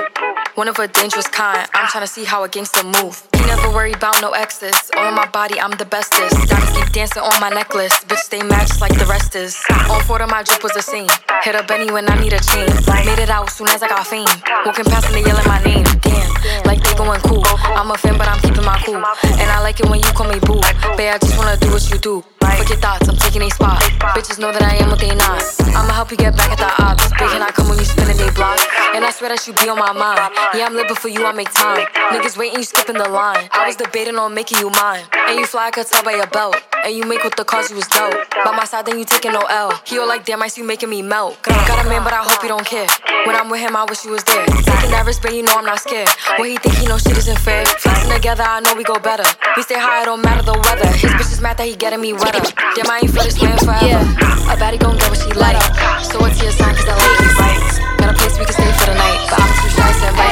One 0.60 0.68
of 0.68 0.78
a 0.78 0.90
dangerous 0.90 1.26
kind. 1.30 1.70
I'm 1.74 1.88
trying 1.88 2.04
to 2.04 2.12
see 2.12 2.26
how 2.26 2.44
a 2.44 2.50
gangster 2.50 2.84
move. 2.84 3.24
He 3.34 3.40
never 3.46 3.70
worry 3.72 3.94
about 3.94 4.20
no 4.20 4.32
exes. 4.32 4.76
All 4.98 5.08
on 5.08 5.16
my 5.16 5.26
body, 5.26 5.58
I'm 5.58 5.72
the 5.78 5.86
bestest. 5.86 6.36
Diamonds 6.50 6.76
keep 6.76 6.92
dancing 6.92 7.24
on 7.24 7.40
my 7.40 7.48
necklace. 7.48 8.04
Bitch, 8.04 8.28
stay 8.28 8.44
matched 8.44 8.82
like 8.82 8.92
the 9.00 9.06
rest 9.06 9.38
is. 9.38 9.56
On 9.90 10.04
four 10.04 10.22
of 10.22 10.30
my 10.30 10.44
drip 10.44 10.62
was 10.62 10.74
the 10.74 10.82
same. 10.82 11.08
Hit 11.44 11.56
up 11.56 11.66
Benny 11.66 11.90
when 11.94 12.12
I 12.12 12.20
need 12.20 12.34
a 12.34 12.44
chain. 12.44 12.68
Made 13.08 13.24
it 13.24 13.30
out 13.30 13.50
soon 13.50 13.70
as 13.70 13.82
I 13.82 13.88
got 13.88 14.06
fame. 14.06 14.28
Walking 14.66 14.84
past 14.84 15.08
and 15.08 15.16
they 15.16 15.24
yelling 15.24 15.48
my 15.48 15.64
name. 15.64 15.86
Damn, 16.04 16.28
like 16.66 16.84
they 16.84 16.94
going 16.96 17.22
cool. 17.22 17.46
I'm 17.80 17.90
a 17.92 17.98
fan, 17.98 18.18
but 18.18 18.28
I'm 18.28 18.42
keeping 18.42 18.66
my 18.66 18.78
cool. 18.84 19.00
And 19.40 19.48
I 19.48 19.62
like 19.64 19.80
it 19.80 19.88
when 19.90 20.02
you 20.02 20.12
call 20.12 20.28
me 20.28 20.40
boo. 20.44 20.60
Babe, 21.00 21.16
I 21.16 21.20
just 21.20 21.38
wanna 21.38 21.56
do 21.56 21.72
what 21.72 21.90
you 21.90 22.00
do. 22.00 22.22
Fuck 22.60 22.68
your 22.68 22.80
thoughts, 22.80 23.08
I'm 23.08 23.16
taking 23.16 23.42
a 23.44 23.50
spot. 23.50 23.80
Bitches 24.12 24.38
know 24.38 24.52
that 24.52 24.62
I 24.62 24.76
am 24.84 24.90
what 24.90 25.00
they 25.00 25.16
not. 25.16 25.40
I'ma 25.72 25.94
help 25.94 26.12
you 26.12 26.18
get 26.18 26.36
back 26.36 26.52
at 26.52 26.60
the 26.60 26.68
ops. 26.84 27.08
Big 27.16 27.30
can 27.32 27.42
I 27.42 27.52
come 27.52 27.70
when 27.70 27.80
you 27.80 27.86
spinning 27.86 28.18
they 28.18 28.30
block? 28.32 28.60
And 28.96 29.06
I 29.06 29.12
swear 29.12 29.30
that 29.30 29.48
you 29.48 29.54
be 29.54 29.70
on 29.70 29.80
my 29.80 29.94
mind. 29.94 30.20
Yeah, 30.54 30.66
I'm 30.66 30.74
living 30.74 30.96
for 30.96 31.10
you, 31.10 31.26
I 31.26 31.32
make 31.32 31.52
time. 31.54 31.86
Niggas 32.12 32.38
waiting, 32.38 32.58
you 32.58 32.64
skipping 32.64 32.98
the 32.98 33.08
line. 33.08 33.50
I 33.52 33.68
was 33.68 33.76
debating 33.76 34.18
on 34.18 34.34
making 34.34 34.58
you 34.58 34.70
mine. 34.72 35.04
And 35.28 35.40
you 35.40 35.46
fly, 35.46 35.68
I 35.68 35.72
could 35.72 35.86
tell 35.86 36.04
by 36.04 36.16
your 36.16 36.28
belt. 36.28 36.56
And 36.84 36.96
you 36.96 37.06
make 37.06 37.24
with 37.24 37.36
the 37.36 37.44
cause 37.44 37.70
you 37.70 37.76
was 37.76 37.88
dope. 37.88 38.16
By 38.44 38.56
my 38.56 38.66
side, 38.66 38.86
then 38.86 38.98
you 38.98 39.06
taking 39.06 39.34
no 39.34 39.42
L. 39.50 39.74
He 39.86 40.00
all 40.00 40.08
like, 40.08 40.26
damn, 40.26 40.42
I 40.42 40.48
see 40.48 40.62
you 40.62 40.68
making 40.68 40.90
me 40.90 41.02
melt. 41.02 41.38
Got 41.44 41.86
a 41.86 41.90
man, 41.90 42.04
but 42.04 42.14
I 42.14 42.24
hope 42.24 42.42
you 42.42 42.50
don't 42.50 42.66
care. 42.66 42.88
When 43.26 43.36
I'm 43.36 43.50
with 43.50 43.60
him, 43.60 43.76
I 43.76 43.84
wish 43.86 44.06
you 44.06 44.12
was 44.12 44.24
there. 44.24 44.46
Taking 44.46 44.92
that 44.92 45.04
risk, 45.06 45.22
but 45.22 45.36
you 45.36 45.44
know 45.44 45.54
I'm 45.54 45.66
not 45.66 45.80
scared. 45.80 46.10
When 46.38 46.50
he 46.50 46.58
think 46.58 46.76
he 46.76 46.88
know 46.88 46.98
shit 46.98 47.18
isn't 47.18 47.40
fair. 47.40 47.66
Flexing 47.66 48.10
together, 48.10 48.44
I 48.44 48.60
know 48.62 48.74
we 48.74 48.84
go 48.84 48.98
better. 48.98 49.28
We 49.56 49.62
stay 49.64 49.78
high, 49.78 50.02
it 50.02 50.06
don't 50.06 50.24
matter 50.24 50.42
the 50.42 50.58
weather. 50.66 50.88
His 50.98 51.12
bitch 51.14 51.32
is 51.32 51.42
mad 51.42 51.58
that 51.58 51.68
he 51.68 51.76
getting 51.76 52.02
me 52.02 52.14
wetter. 52.14 52.42
Damn, 52.74 52.90
I 52.90 53.00
ain't 53.04 53.12
feel 53.12 53.24
this 53.24 53.42
man 53.42 53.58
forever. 53.60 53.86
Yeah. 53.86 54.54
A 54.54 54.58
baddie 54.58 54.80
gon' 54.80 54.98
get 54.98 55.10
what 55.10 55.20
she 55.20 55.30
like. 55.38 55.62
So 56.02 56.18
what's 56.20 56.42
your 56.42 56.52
sign? 56.52 56.74
Cause 56.74 56.88
I 56.90 56.96
like 56.96 57.20
you. 57.22 58.00
Got 58.00 58.16
a 58.16 58.18
place 58.18 58.40
we 58.40 58.46
can 58.46 58.56
stay 58.56 58.72
for 58.80 58.86
the 58.88 58.96
night, 58.96 59.20
but 59.30 59.40
I'm 59.44 59.52
too 59.60 59.70
shy 59.76 59.92
to 59.92 60.08
invite 60.08 60.29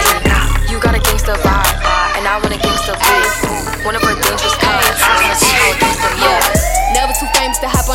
you. 0.69 0.79
Got 0.79 0.95
a 0.95 0.99
gangster 0.99 1.33
vibe, 1.33 2.17
and 2.17 2.27
I 2.27 2.39
want 2.41 2.53
a 2.53 2.59
gangster 2.59 2.93
boo. 2.93 3.85
One 3.85 3.95
of 3.95 4.03
a 4.03 4.13
dangerous 4.21 4.55
kind. 4.55 5.56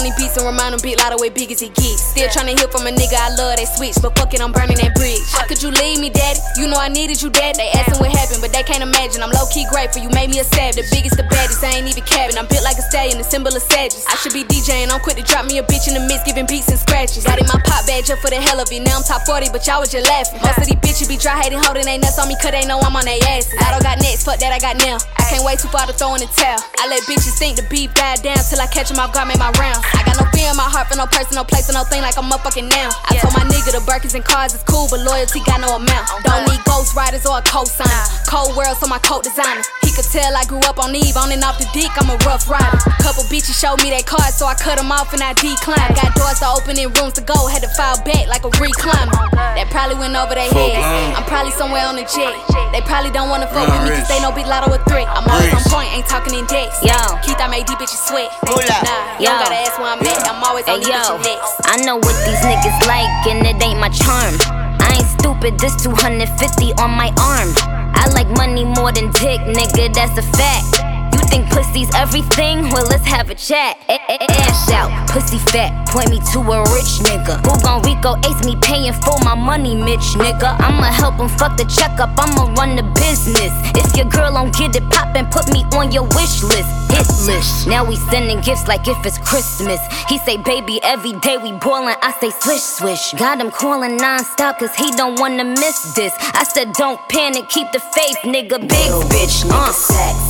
These 0.04 0.16
beats 0.16 0.36
and 0.36 0.46
remind 0.46 0.74
them 0.74 0.80
big 0.82 0.98
lot 0.98 1.12
of 1.12 1.20
way 1.20 1.30
big 1.30 1.50
as 1.50 1.60
he 1.60 1.68
gets. 1.72 2.12
Still 2.12 2.28
tryna 2.28 2.58
hear 2.58 2.68
from 2.68 2.86
a 2.86 2.92
nigga, 2.92 3.16
I 3.16 3.34
love 3.34 3.56
that 3.56 3.68
switch, 3.70 3.96
but 4.02 4.16
fuck 4.18 4.34
it, 4.34 4.40
I'm 4.40 4.52
burning 4.52 4.78
that 4.82 4.94
bridge. 4.94 5.22
How 5.32 5.46
could 5.46 5.62
you 5.62 5.70
leave 5.70 6.00
me, 6.00 6.10
daddy? 6.10 6.40
You 6.58 6.68
know 6.68 6.76
I 6.76 6.88
needed 6.88 7.22
you, 7.22 7.30
dad. 7.30 7.56
They 7.56 7.70
asking 7.72 8.00
what 8.00 8.10
happened, 8.10 8.42
but 8.42 8.52
they 8.52 8.62
can't 8.62 8.82
imagine. 8.82 9.22
I'm 9.22 9.30
low 9.30 9.46
key 9.50 9.66
grateful, 9.70 10.02
you 10.02 10.10
made 10.10 10.30
me 10.30 10.38
a 10.40 10.44
stab. 10.44 10.74
The 10.74 10.84
biggest, 10.90 11.16
the 11.16 11.26
baddest, 11.26 11.62
I 11.62 11.78
ain't 11.78 11.88
even 11.88 12.04
capping. 12.04 12.36
I'm 12.36 12.46
built 12.46 12.64
like 12.64 12.78
a 12.78 12.84
stallion, 12.84 13.18
the 13.18 13.26
symbol 13.26 13.54
of 13.54 13.62
sadness. 13.62 14.04
I 14.08 14.16
should 14.18 14.34
be 14.34 14.44
DJing, 14.44 14.90
I'm 14.90 15.00
quick 15.00 15.16
to 15.16 15.24
drop 15.24 15.46
me 15.46 15.58
a 15.58 15.64
bitch 15.64 15.88
in 15.88 15.94
the 15.94 16.04
mix, 16.06 16.24
giving 16.24 16.46
beats 16.46 16.68
and 16.68 16.78
scratches. 16.78 17.24
Got 17.24 17.38
in 17.40 17.46
my 17.46 17.60
pop 17.62 17.86
bag 17.86 18.04
just 18.04 18.20
for 18.20 18.30
the 18.30 18.40
hell 18.40 18.58
of 18.60 18.70
it. 18.70 18.82
Now 18.82 18.98
I'm 18.98 19.04
top 19.04 19.22
40, 19.28 19.50
but 19.52 19.66
y'all 19.66 19.80
was 19.80 19.90
just 19.90 20.06
laughing. 20.08 20.40
Most 20.42 20.58
of 20.58 20.66
these 20.66 20.80
bitches 20.82 21.08
be 21.08 21.16
dry 21.16 21.38
hating, 21.40 21.62
holding 21.62 21.84
they 21.84 21.98
nuts 21.98 22.18
on 22.18 22.28
me, 22.28 22.36
cause 22.40 22.52
they 22.52 22.66
know 22.66 22.80
I'm 22.80 22.96
on 22.96 23.04
their 23.04 23.20
ass. 23.32 23.48
I 23.60 23.70
don't 23.70 23.82
got 23.82 24.02
next, 24.02 24.24
fuck 24.24 24.40
that, 24.40 24.52
I 24.52 24.58
got 24.58 24.76
now. 24.80 24.98
I 25.16 25.24
can't 25.30 25.44
wait 25.44 25.58
too 25.60 25.68
far 25.68 25.86
to 25.86 25.94
throw 25.94 26.14
in 26.14 26.20
the 26.20 26.30
towel. 26.32 26.60
I 26.80 26.88
let 26.88 27.02
bitches 27.04 27.38
think 27.38 27.56
the 27.56 27.66
beef 27.70 27.94
died 27.94 28.22
down 28.22 28.38
till 28.42 28.60
I 28.60 28.66
catch 28.66 28.88
them 28.88 28.98
off 28.98 29.14
guard, 29.14 29.28
make 29.28 29.38
my 29.38 29.52
rounds. 29.60 29.84
I 29.94 30.02
got 30.04 30.16
no 30.18 30.26
fear 30.32 30.50
in 30.50 30.56
my 30.56 30.68
heart 30.68 30.88
for 30.88 30.96
no 30.96 31.06
person, 31.06 31.36
no 31.36 31.44
place, 31.44 31.68
or 31.68 31.74
no 31.74 31.84
thing 31.84 32.02
like 32.02 32.16
I'm 32.18 32.26
a 32.26 32.34
motherfucking 32.34 32.68
now. 32.68 32.90
I 33.08 33.18
told 33.20 33.34
my 33.34 33.44
nigga 33.48 33.72
the 33.72 33.82
Birkins 33.84 34.14
and 34.14 34.24
cars 34.24 34.54
is 34.54 34.62
cool, 34.64 34.88
but 34.90 35.00
loyalty 35.04 35.40
got 35.44 35.60
no 35.60 35.76
amount. 35.76 36.08
Don't 36.24 36.44
need 36.48 36.62
ghost 36.64 36.94
riders 36.94 37.26
or 37.26 37.38
a 37.38 37.42
cosigner. 37.42 38.04
Cold 38.28 38.56
world, 38.56 38.76
so 38.78 38.86
my 38.86 38.98
coat 39.00 39.24
designer. 39.24 39.62
He 39.84 39.90
could 39.92 40.08
tell 40.08 40.32
I 40.36 40.44
grew 40.48 40.62
up 40.64 40.80
on 40.80 40.94
Eve, 40.96 41.16
on 41.16 41.32
and 41.32 41.44
off 41.44 41.58
the 41.60 41.68
dick, 41.76 41.92
I'm 42.00 42.08
a 42.08 42.16
Ruff 42.24 42.48
Ryder. 42.48 42.80
Couple 43.04 43.24
bitches 43.28 43.58
showed 43.58 43.82
me 43.84 43.92
that 43.92 44.06
card, 44.08 44.32
so 44.32 44.46
I 44.46 44.54
cut 44.54 44.78
them 44.80 44.88
off 44.88 45.12
and 45.12 45.20
I 45.20 45.36
declined. 45.36 45.92
Got 45.92 46.16
doors 46.16 46.40
to 46.40 46.48
open 46.48 46.78
and 46.80 46.88
rooms 46.96 47.12
to 47.20 47.24
go, 47.24 47.36
had 47.50 47.60
to 47.60 47.70
file 47.76 48.00
back 48.06 48.24
like 48.30 48.44
a 48.46 48.52
recliner. 48.56 49.12
That 49.36 49.68
probably 49.68 50.00
went 50.00 50.16
over 50.16 50.32
their 50.32 50.48
head. 50.48 50.80
I'm 51.12 51.26
probably 51.28 51.52
somewhere 51.52 51.84
on 51.84 51.96
the 52.00 52.08
jet. 52.08 52.32
They 52.72 52.80
probably 52.88 53.12
don't 53.12 53.28
wanna 53.28 53.50
fuck 53.52 53.68
with 53.68 53.84
me 53.84 53.92
cause 54.00 54.08
they 54.08 54.20
know 54.22 54.32
Big 54.32 54.48
Latto 54.48 54.72
a 54.72 54.80
threat. 54.88 55.04
I'm 55.12 55.28
always 55.28 55.52
on 55.52 55.60
point, 55.68 55.92
ain't 55.92 56.08
talking 56.08 56.32
in 56.32 56.46
decks. 56.48 56.80
Yo. 56.80 56.96
Keith, 57.20 57.36
I 57.36 57.50
made 57.52 57.68
these 57.68 57.76
bitches 57.76 58.00
sweat. 58.08 58.32
Pull 58.48 58.64
up. 58.64 58.80
Nah, 58.86 59.20
you 59.20 59.28
Yo. 59.28 59.34
don't 59.34 59.44
gotta 59.44 59.60
ask 59.60 59.76
where 59.82 59.90
I'm 59.90 60.06
at. 60.06 60.28
I'm 60.30 60.42
always 60.44 60.66
on 60.68 60.80
Hey 60.80 60.94
yo, 60.94 61.18
next. 61.18 61.58
I 61.66 61.82
know 61.82 61.96
what 61.96 62.14
these 62.24 62.38
niggas 62.46 62.86
like, 62.86 63.10
and 63.26 63.44
it 63.44 63.60
ain't 63.62 63.80
my 63.80 63.90
charm. 63.90 64.38
I 64.78 65.02
ain't 65.02 65.10
stupid, 65.18 65.58
this 65.58 65.74
250 65.82 66.72
on 66.78 66.90
my 66.94 67.10
arm. 67.18 67.50
I 67.98 68.06
like 68.14 68.30
money 68.30 68.64
more 68.64 68.92
than 68.92 69.10
dick, 69.10 69.40
nigga, 69.42 69.92
that's 69.92 70.16
a 70.16 70.22
fact. 70.22 70.91
Think 71.32 71.48
pussy's 71.48 71.88
everything? 71.94 72.68
Well, 72.68 72.86
let's 72.88 73.06
have 73.06 73.30
a 73.30 73.34
chat. 73.34 73.78
A- 73.88 73.98
a- 74.12 74.42
out, 74.74 75.08
pussy 75.08 75.38
fat, 75.38 75.88
point 75.88 76.10
me 76.10 76.18
to 76.32 76.38
a 76.40 76.60
rich 76.76 77.00
nigga. 77.08 77.40
Who 77.46 77.52
gon' 77.62 77.80
Rico 77.82 78.16
ace 78.28 78.44
me 78.44 78.54
paying 78.60 78.92
for 78.92 79.16
my 79.24 79.34
money, 79.34 79.74
Mitch 79.74 80.16
nigga? 80.20 80.60
I'ma 80.60 80.84
help 80.92 81.16
him 81.16 81.28
fuck 81.28 81.56
the 81.56 81.64
checkup, 81.64 82.10
I'ma 82.18 82.52
run 82.58 82.76
the 82.76 82.82
business. 83.00 83.52
If 83.76 83.96
your 83.96 84.06
girl 84.06 84.32
don't 84.34 84.54
get 84.54 84.76
it 84.76 84.84
poppin', 84.90 85.26
put 85.26 85.50
me 85.52 85.64
on 85.72 85.90
your 85.92 86.04
wish 86.16 86.42
list. 86.42 86.68
Hit 86.92 87.08
list. 87.26 87.66
Now 87.66 87.84
we 87.84 87.96
sending 87.96 88.40
gifts 88.40 88.68
like 88.68 88.86
if 88.86 89.04
it's 89.06 89.18
Christmas. 89.18 89.80
He 90.08 90.18
say, 90.18 90.36
baby, 90.36 90.80
every 90.82 91.12
day 91.20 91.38
we 91.38 91.52
boilin'. 91.52 91.96
I 92.02 92.12
say, 92.20 92.30
swish, 92.40 92.60
swish. 92.60 93.12
Got 93.14 93.40
him 93.40 93.50
calling 93.50 93.96
non-stop 93.96 94.58
cause 94.58 94.74
he 94.74 94.90
don't 94.92 95.18
wanna 95.18 95.44
miss 95.44 95.94
this. 95.94 96.12
I 96.34 96.44
said, 96.44 96.72
don't 96.74 97.00
panic, 97.08 97.48
keep 97.48 97.70
the 97.72 97.80
faith, 97.80 98.18
nigga. 98.24 98.60
Big 98.60 98.90
bitch, 99.12 99.44
uh. 99.50 99.72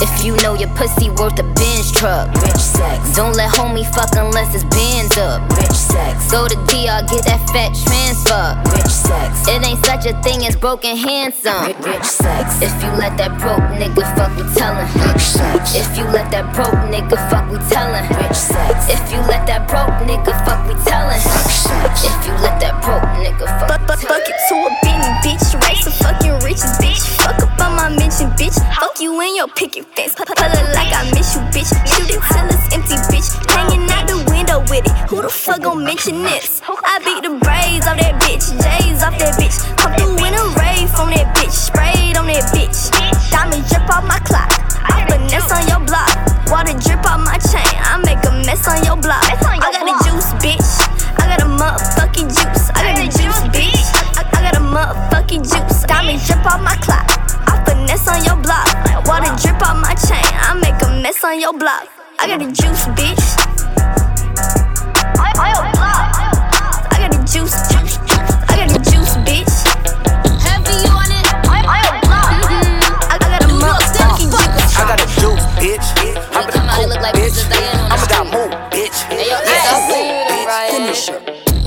If 0.02 0.24
you 0.24 0.36
know 0.36 0.54
your 0.54 0.68
pussy 0.70 0.91
worth 1.22 1.38
a 1.38 1.46
Benz 1.54 1.92
truck. 1.92 2.26
Rich 2.42 2.58
sex. 2.58 3.14
Don't 3.14 3.34
let 3.36 3.50
homie 3.54 3.86
fuck 3.94 4.10
unless 4.16 4.54
it's 4.54 4.64
bands 4.64 5.16
up. 5.18 5.38
Rich 5.56 5.70
sex. 5.70 6.30
Go 6.30 6.48
to 6.48 6.56
DR, 6.66 7.06
get 7.06 7.22
that 7.30 7.38
fat 7.54 7.70
transfer. 7.86 8.58
Rich 8.74 8.90
sex. 8.90 9.46
It 9.46 9.62
ain't 9.64 9.84
such 9.86 10.06
a 10.06 10.14
thing 10.22 10.44
as 10.46 10.56
broken 10.56 10.96
handsome. 10.96 11.70
Rich 11.82 12.04
sex. 12.04 12.58
If 12.60 12.74
you 12.82 12.90
let 12.98 13.16
that 13.18 13.38
broke 13.38 13.62
nigga 13.78 14.02
fuck, 14.18 14.34
we 14.34 14.42
tellin'. 14.58 14.90
Rich 15.06 15.22
sex. 15.22 15.74
If 15.78 15.96
you 15.96 16.04
let 16.10 16.30
that 16.34 16.50
broke 16.54 16.74
nigga 16.90 17.16
fuck, 17.30 17.46
we 17.50 17.58
tellin'. 17.70 18.02
Rich 18.18 18.36
sex. 18.36 18.90
If 18.90 19.02
you 19.12 19.20
let 19.30 19.46
that 19.46 19.68
broke 19.70 19.94
nigga 20.02 20.34
fuck, 20.42 20.66
we 20.66 20.74
tellin'. 20.82 21.22
Rich 21.22 21.56
sex. 21.70 22.04
If 22.04 22.18
you 22.26 22.34
let 22.42 22.58
that 22.58 22.82
broke 22.82 23.06
nigga 23.22 23.46
fuck, 23.46 23.68
but 23.68 23.86
but 23.86 23.98
fuck 24.02 24.26
it 24.26 24.38
to 24.50 24.54
a 24.58 24.70
beanie, 24.82 25.14
bitch. 25.22 25.46
Race 25.62 25.86
a 25.86 25.92
fucking 26.02 26.34
riches, 26.42 26.74
bitch. 26.82 27.02
Fuck 27.22 27.38
up 27.42 27.60
on 27.60 27.76
my 27.76 27.88
mention, 27.88 28.30
bitch. 28.34 28.58
Fuck 28.74 29.00
you 29.00 29.20
in 29.20 29.36
your 29.36 29.48
picket 29.48 29.86
fence. 29.94 30.14
Pull 30.14 30.26
it 30.26 30.81
like 30.82 30.94
I 30.94 31.10
miss 31.14 31.34
you, 31.34 31.42
bitch. 31.54 31.70
Shoot 31.86 32.10
it 32.10 32.18
till 32.18 32.46
it's 32.50 32.66
empty, 32.74 32.98
bitch. 33.10 33.30
Hanging 33.54 33.86
out 33.90 34.06
the 34.10 34.18
window 34.30 34.60
with 34.66 34.86
it. 34.86 34.94
Who 35.10 35.22
the 35.22 35.30
fuck 35.30 35.62
gon' 35.62 35.84
mention 35.84 36.22
this? 36.22 36.60
I 36.66 36.98
beat 37.06 37.22
the 37.22 37.38
braids 37.38 37.86
off 37.86 37.98
that 38.02 38.18
bitch, 38.18 38.50
J's 38.58 39.02
off 39.02 39.14
that 39.18 39.38
bitch. 39.38 39.62
Come 39.78 39.94
through 39.94 40.26
in 40.26 40.34
a 40.34 40.44
rave 40.58 40.90
from 40.90 41.14
that 41.14 41.30
bitch, 41.36 41.54
sprayed 41.54 42.16
on 42.18 42.26
that 42.26 42.50
bitch. 42.50 42.90
Diamond 43.30 43.62
drip 43.70 43.86
off 43.94 44.04
my 44.04 44.18
clock. 44.26 44.50
I 44.82 45.06
finesse 45.06 45.50
on 45.54 45.62
your 45.70 45.82
block. 45.86 46.10
Water 46.50 46.74
drip 46.82 47.04
off 47.06 47.22
my 47.22 47.38
chain. 47.38 47.74
I 47.78 48.02
make 48.02 48.22
a 48.26 48.32
mess 48.42 48.66
on 48.66 48.82
your 48.82 48.98
block. 48.98 49.22
I 49.22 49.70
got 49.70 49.86
the 49.86 49.94
juice, 50.02 50.34
bitch. 50.42 50.68
I 51.22 51.30
got 51.30 51.46
a 51.46 51.48
motherfucking 51.48 52.28
juice. 52.28 52.70
I 52.74 52.90
got 52.90 52.96
the 52.98 53.06
juice, 53.06 53.42
bitch. 53.54 53.86
I, 54.18 54.26
I 54.34 54.38
got 54.50 54.58
a 54.58 54.64
motherfucking 54.64 55.46
juice. 55.46 55.86
Diamond 55.86 56.20
drip 56.26 56.42
off 56.44 56.60
my 56.60 56.74
clock. 56.82 57.06
I 57.46 57.62
finesse 57.64 58.08
on 58.08 58.24
your 58.24 58.36
block. 58.42 58.66
Water 59.06 59.32
drip 59.40 59.51
on 61.24 61.40
your 61.40 61.52
block. 61.52 61.88
I 62.18 62.26
got 62.26 62.40
the 62.40 62.46
juice, 62.46 62.86
bitch. 62.96 63.42
I 65.18 65.71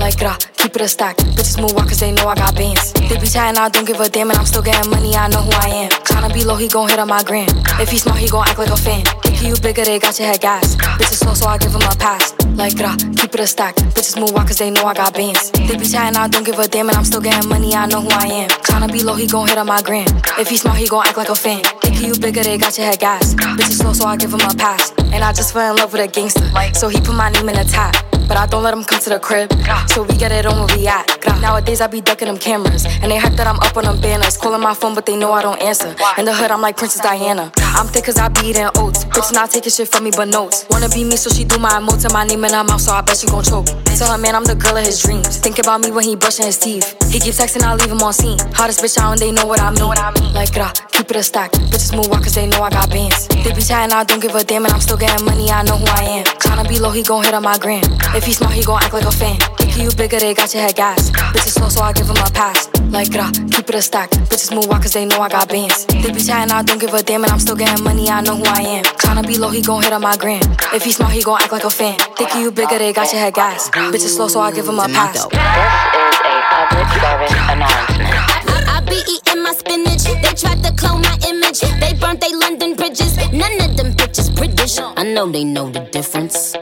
Like 0.06 0.18
gra, 0.18 0.38
keep 0.56 0.76
it 0.76 0.82
a 0.82 0.86
stack. 0.86 1.16
Bitches 1.34 1.60
move 1.60 1.72
walk 1.72 1.88
cause 1.88 1.98
they 1.98 2.12
know 2.12 2.28
I 2.28 2.36
got 2.36 2.54
bands. 2.54 2.92
They 2.92 3.18
be 3.18 3.26
chatting, 3.26 3.58
I 3.58 3.68
don't 3.68 3.84
give 3.84 3.98
a 3.98 4.08
damn, 4.08 4.30
and 4.30 4.38
I'm 4.38 4.46
still 4.46 4.62
getting 4.62 4.88
money, 4.88 5.16
I 5.16 5.26
know 5.26 5.42
who 5.42 5.50
I 5.50 5.66
am. 5.82 5.90
Tryna 6.06 6.32
be 6.32 6.44
low, 6.44 6.54
he 6.54 6.68
gon' 6.68 6.88
hit 6.88 7.00
on 7.00 7.08
my 7.08 7.24
gram. 7.24 7.48
If 7.82 7.88
he 7.88 7.98
smart, 7.98 8.18
he 8.18 8.28
gon' 8.28 8.46
act 8.46 8.56
like 8.56 8.70
a 8.70 8.76
fan. 8.76 9.04
Think 9.24 9.42
you 9.42 9.56
bigger, 9.60 9.84
they 9.84 9.98
got 9.98 10.16
your 10.20 10.28
head 10.28 10.40
gas. 10.40 10.76
Bitches 10.76 11.26
slow, 11.26 11.34
so 11.34 11.48
I 11.48 11.58
give 11.58 11.72
him 11.74 11.82
a 11.82 11.96
pass. 11.98 12.36
Like 12.54 12.76
gra, 12.76 12.94
keep 13.16 13.34
it 13.34 13.40
a 13.40 13.48
stack. 13.48 13.74
Bitches 13.98 14.16
move 14.16 14.30
walk 14.30 14.46
cause 14.46 14.58
they 14.58 14.70
know 14.70 14.84
I 14.84 14.94
got 14.94 15.12
bands. 15.12 15.50
They 15.50 15.76
be 15.76 15.84
chatting, 15.84 16.16
I 16.16 16.28
don't 16.28 16.46
give 16.46 16.60
a 16.60 16.68
damn, 16.68 16.88
and 16.88 16.96
I'm 16.96 17.04
still 17.04 17.20
getting 17.20 17.48
money, 17.48 17.74
I 17.74 17.86
know 17.86 18.00
who 18.00 18.10
I 18.10 18.26
am. 18.26 18.48
Tryna 18.62 18.92
be 18.92 19.02
low, 19.02 19.16
he 19.16 19.26
gon' 19.26 19.48
hit 19.48 19.58
on 19.58 19.66
my 19.66 19.82
gram. 19.82 20.06
If 20.38 20.50
he 20.50 20.56
smart, 20.56 20.78
he 20.78 20.86
gon' 20.86 21.04
act 21.04 21.16
like 21.16 21.30
a 21.30 21.34
fan. 21.34 21.64
Think 21.82 22.00
you 22.00 22.14
bigger, 22.14 22.44
they 22.44 22.58
got 22.58 22.78
your 22.78 22.86
head 22.86 23.00
gas. 23.00 23.34
Bitches 23.34 23.82
slow, 23.82 23.92
so 23.92 24.06
I 24.06 24.16
give 24.16 24.32
him 24.32 24.40
a 24.40 24.54
pass. 24.54 24.92
And 25.10 25.24
I 25.24 25.32
just 25.32 25.52
fell 25.52 25.74
in 25.74 25.76
love 25.80 25.92
with 25.92 26.00
a 26.00 26.06
gangster. 26.06 26.46
So 26.74 26.86
he 26.86 27.00
put 27.00 27.16
my 27.16 27.28
name 27.30 27.48
in 27.48 27.56
the 27.56 27.64
top. 27.64 28.15
But 28.28 28.36
I 28.36 28.46
don't 28.46 28.62
let 28.62 28.72
them 28.72 28.84
come 28.84 29.00
to 29.00 29.10
the 29.10 29.18
crib. 29.20 29.52
So 29.88 30.02
we 30.02 30.16
get 30.16 30.32
it 30.32 30.46
on 30.46 30.58
where 30.58 30.76
we 30.76 30.86
at. 30.86 31.06
Nowadays 31.40 31.80
I 31.80 31.86
be 31.86 32.00
ducking 32.00 32.28
them 32.28 32.38
cameras. 32.38 32.84
And 33.02 33.10
they 33.10 33.18
hype 33.18 33.34
that 33.34 33.46
I'm 33.46 33.60
up 33.60 33.76
on 33.76 33.84
them 33.84 34.00
banners. 34.00 34.36
Calling 34.36 34.60
my 34.60 34.74
phone, 34.74 34.94
but 34.94 35.06
they 35.06 35.16
know 35.16 35.32
I 35.32 35.42
don't 35.42 35.60
answer. 35.62 35.94
In 36.18 36.24
the 36.24 36.34
hood, 36.34 36.50
I'm 36.50 36.60
like 36.60 36.76
Princess 36.76 37.00
Diana. 37.00 37.52
I'm 37.76 37.86
thick 37.86 38.04
cause 38.04 38.18
I 38.18 38.28
be 38.28 38.48
eating 38.48 38.68
oats. 38.76 39.04
Bitch 39.04 39.32
not 39.32 39.50
taking 39.50 39.70
shit 39.70 39.88
from 39.88 40.04
me 40.04 40.10
but 40.10 40.28
notes. 40.28 40.66
Wanna 40.70 40.88
be 40.88 41.04
me, 41.04 41.16
so 41.16 41.28
she 41.28 41.44
do 41.44 41.58
my 41.58 41.70
emotes 41.72 42.04
and 42.04 42.12
my 42.12 42.24
name 42.24 42.42
in 42.44 42.52
her 42.52 42.64
mouth, 42.64 42.80
so 42.80 42.92
I 42.92 43.02
bet 43.02 43.18
she 43.18 43.26
gon' 43.26 43.44
choke. 43.44 43.66
Tell 43.96 44.10
her 44.10 44.18
man 44.18 44.34
I'm 44.34 44.44
the 44.44 44.54
girl 44.54 44.76
of 44.76 44.84
his 44.84 45.02
dreams. 45.02 45.36
Think 45.38 45.58
about 45.58 45.82
me 45.82 45.90
when 45.90 46.04
he 46.04 46.16
brushing 46.16 46.46
his 46.46 46.56
teeth. 46.58 46.96
He 47.12 47.20
keep 47.20 47.34
texting, 47.34 47.62
I 47.62 47.74
leave 47.74 47.90
him 47.92 48.00
on 48.00 48.12
seen. 48.14 48.38
Hottest 48.56 48.80
bitch 48.80 48.96
out 48.96 49.12
and 49.12 49.20
they 49.20 49.30
know 49.30 49.46
what 49.46 49.60
I 49.60 49.70
mean. 49.70 50.32
Like, 50.32 50.52
gra, 50.52 50.72
keep 50.90 51.10
it 51.10 51.16
a 51.16 51.22
stack. 51.22 51.52
Bitches 51.68 51.94
move 51.94 52.08
walk 52.08 52.24
cause 52.24 52.34
they 52.34 52.46
know 52.46 52.62
I 52.62 52.70
got 52.70 52.88
bands. 52.88 53.28
They 53.28 53.52
be 53.52 53.60
chatting, 53.60 53.92
I 53.92 54.04
don't 54.04 54.20
give 54.20 54.34
a 54.34 54.42
damn, 54.42 54.64
and 54.64 54.72
I'm 54.72 54.80
still 54.80 54.96
getting 54.96 55.24
money, 55.26 55.50
I 55.50 55.62
know 55.62 55.76
who 55.76 55.86
I 55.86 56.20
am. 56.20 56.24
Tryna 56.40 56.68
be 56.68 56.78
low, 56.78 56.90
he 56.90 57.02
gon' 57.02 57.24
hit 57.24 57.34
on 57.34 57.42
my 57.42 57.58
gram. 57.58 57.84
If 58.16 58.24
he 58.24 58.32
smart, 58.32 58.54
he 58.54 58.64
gon' 58.64 58.82
act 58.82 58.94
like 58.94 59.04
a 59.04 59.10
fan. 59.10 59.36
Think 59.58 59.76
you 59.76 59.90
bigger, 59.92 60.18
they 60.18 60.32
got 60.32 60.54
your 60.54 60.62
head 60.62 60.74
gas. 60.74 61.10
Bitches 61.10 61.52
slow, 61.52 61.68
so 61.68 61.82
I 61.82 61.92
give 61.92 62.08
him 62.08 62.16
a 62.16 62.30
pass. 62.30 62.66
Like, 62.88 63.10
gra, 63.12 63.30
keep 63.52 63.68
it 63.68 63.74
a 63.74 63.82
stack. 63.82 64.08
Bitches 64.32 64.54
move 64.54 64.68
walk 64.68 64.82
cause 64.82 64.94
they 64.94 65.04
know 65.04 65.20
I 65.20 65.28
got 65.28 65.50
bands. 65.50 65.84
They 65.84 66.10
be 66.10 66.22
chatting, 66.24 66.50
I 66.50 66.62
don't 66.62 66.80
give 66.80 66.94
a 66.94 67.02
damn, 67.02 67.24
and 67.24 67.30
I'm 67.30 67.38
still 67.38 67.56
getting 67.56 67.84
money, 67.84 68.08
I 68.08 68.22
know 68.22 68.36
who 68.36 68.44
I 68.46 68.62
am. 68.62 68.84
Tryna 68.84 69.26
be 69.26 69.36
low, 69.36 69.50
he 69.50 69.60
gon' 69.60 69.82
hit 69.82 69.92
on 69.92 70.00
my 70.00 70.16
gram. 70.16 70.40
If 70.72 70.84
he 70.84 70.92
smart, 70.92 71.12
he 71.12 71.22
gon' 71.22 71.42
act 71.42 71.52
like 71.52 71.64
a 71.64 71.68
fan. 71.70 71.98
Think 72.16 72.34
you 72.36 72.50
bigger, 72.50 72.78
they 72.78 72.94
got 72.94 73.12
your 73.12 73.20
head 73.20 73.34
gas. 73.34 73.68
Bitches 73.68 74.16
slow, 74.16 74.28
so 74.28 74.40
I 74.40 74.50
give 74.50 74.66
him 74.66 74.78
a 74.78 74.88
pass. 74.88 75.12
This 75.12 75.22
is 75.22 75.36
a 75.36 76.40
public 76.48 76.88
service 76.96 77.32
announcement. 77.52 78.16
I, 78.48 78.80
I 78.80 78.80
be 78.88 78.96
eating 79.12 79.42
my 79.42 79.52
spinach. 79.52 80.04
They 80.04 80.32
tried 80.32 80.64
to 80.64 80.72
clone 80.72 81.02
my 81.02 81.18
image. 81.28 81.60
They 81.60 81.92
burnt 81.92 82.22
they 82.22 82.32
London 82.34 82.76
bridges. 82.76 83.14
None 83.30 83.60
of 83.60 83.76
them 83.76 83.92
bitches 83.92 84.34
British. 84.34 84.78
I 84.80 85.02
know 85.02 85.30
they 85.30 85.44
know 85.44 85.68
the 85.68 85.80
difference. 85.80 86.56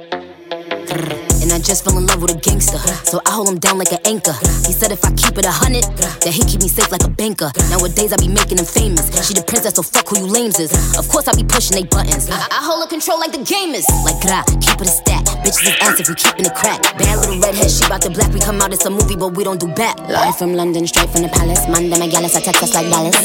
Just 1.74 1.90
fell 1.90 1.98
in 1.98 2.06
love 2.06 2.22
with 2.22 2.30
a 2.30 2.38
gangster. 2.38 2.78
So 3.02 3.18
I 3.26 3.34
hold 3.34 3.50
him 3.50 3.58
down 3.58 3.82
like 3.82 3.90
an 3.90 3.98
anchor. 4.06 4.30
He 4.62 4.70
said 4.70 4.94
if 4.94 5.02
I 5.02 5.10
keep 5.18 5.34
it 5.34 5.44
a 5.44 5.50
hundred, 5.50 5.82
that 6.22 6.30
he 6.30 6.46
keep 6.46 6.62
me 6.62 6.70
safe 6.70 6.86
like 6.94 7.02
a 7.02 7.10
banker. 7.10 7.50
Nowadays 7.66 8.14
I 8.14 8.16
be 8.22 8.30
making 8.30 8.62
him 8.62 8.64
famous. 8.64 9.10
She 9.26 9.34
the 9.34 9.42
princess, 9.42 9.74
so 9.74 9.82
fuck 9.82 10.06
who 10.06 10.22
you 10.22 10.30
lames 10.30 10.62
is. 10.62 10.70
Of 10.94 11.10
course 11.10 11.26
I 11.26 11.34
be 11.34 11.42
pushing 11.42 11.74
they 11.74 11.82
buttons. 11.82 12.30
I, 12.30 12.38
I 12.46 12.62
hold 12.62 12.78
a 12.78 12.86
control 12.86 13.18
like 13.18 13.34
the 13.34 13.42
gamers. 13.42 13.90
Like 14.06 14.22
gra, 14.22 14.46
keep 14.62 14.78
it 14.78 14.86
a 14.86 14.94
stack. 14.94 15.26
Bitches 15.42 15.66
is 15.66 15.74
ass 15.82 15.98
if 15.98 16.06
we 16.06 16.14
keeping 16.14 16.46
it 16.46 16.54
crack. 16.54 16.78
Bad 16.94 17.18
little 17.26 17.42
redhead, 17.42 17.66
she 17.66 17.82
bout 17.90 18.06
to 18.06 18.10
black. 18.14 18.30
We 18.30 18.38
come 18.38 18.62
out, 18.62 18.70
it's 18.70 18.86
a 18.86 18.90
movie, 18.94 19.18
but 19.18 19.34
we 19.34 19.42
don't 19.42 19.58
do 19.58 19.66
back. 19.74 19.98
Live 20.06 20.38
from 20.38 20.54
London, 20.54 20.86
straight 20.86 21.10
from 21.10 21.26
the 21.26 21.32
palace. 21.34 21.66
Monday, 21.66 21.98
my 21.98 22.06
gallus, 22.06 22.38
I 22.38 22.40
text 22.46 22.62
us 22.62 22.70
like 22.70 22.86
Dallas. 22.86 23.18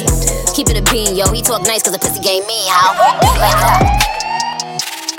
Keep 0.58 0.74
it 0.74 0.82
a 0.82 0.84
bean, 0.89 1.13
yo. 1.13 1.29
He 1.29 1.46
talk 1.46 1.62
nice 1.70 1.86
cause 1.86 1.94
the 1.94 2.01
pussy 2.01 2.18
game 2.25 2.41
me 2.50 2.65
how. 2.65 2.98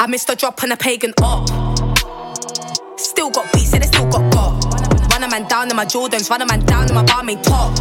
I 0.03 0.11
missed 0.11 0.27
a 0.27 0.35
drop 0.35 0.59
on 0.67 0.75
a 0.75 0.77
pagan 0.77 1.15
up. 1.23 1.60
Still 3.01 3.31
got 3.31 3.51
beats 3.55 3.73
and 3.73 3.83
it 3.83 3.87
still 3.87 4.07
got 4.11 4.31
got. 4.31 5.11
Run 5.11 5.25
a 5.25 5.29
man 5.29 5.49
down 5.49 5.71
in 5.71 5.75
my 5.75 5.87
Jordans, 5.87 6.29
run 6.29 6.43
a 6.43 6.47
man 6.47 6.61
down 6.67 6.87
in 6.87 6.95
my 6.95 7.03
barmaid 7.03 7.43
top. 7.43 7.73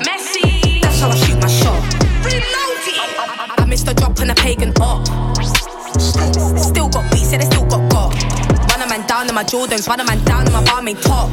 Messi, 0.00 0.80
that's 0.80 1.00
how 1.00 1.10
I 1.10 1.16
shoot 1.16 1.38
my 1.38 1.46
shot. 1.46 1.82
I, 2.24 3.54
I 3.58 3.64
missed 3.66 3.86
a 3.88 3.94
drop 3.94 4.18
on 4.18 4.30
a 4.30 4.34
pagan 4.34 4.72
up. 4.80 5.06
Still 6.58 6.88
got 6.88 7.12
beats 7.12 7.34
and 7.34 7.42
it 7.42 7.52
still 7.52 7.66
got 7.66 7.92
got. 7.92 8.14
Run 8.72 8.80
a 8.80 8.88
man 8.88 9.06
down 9.06 9.28
in 9.28 9.34
my 9.34 9.44
Jordans, 9.44 9.86
run 9.86 10.00
a 10.00 10.04
man 10.06 10.24
down 10.24 10.46
in 10.46 10.52
my 10.54 10.64
barmaid 10.64 11.02
top. 11.02 11.28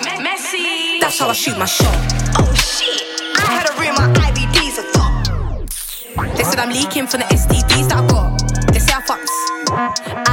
Messi, 0.00 0.98
that's 0.98 1.18
how 1.18 1.28
I 1.28 1.34
shoot 1.34 1.58
my 1.58 1.66
shot. 1.66 1.94
Oh 2.38 2.54
shit, 2.54 3.04
I 3.36 3.52
had 3.52 3.68
a 3.68 3.72
room, 3.76 3.94
my 3.96 4.08
IVDs 4.30 4.78
are 4.80 4.90
top. 4.92 6.36
They 6.38 6.42
said 6.42 6.58
I'm 6.58 6.70
leaking 6.70 7.06
from 7.06 7.20
the 7.20 7.26
STDs 7.26 7.90
that 7.90 7.98
I 8.02 8.06
got. 8.06 8.72
They 8.72 8.78
say 8.78 8.94
I 8.94 9.02
fucks. 9.02 10.29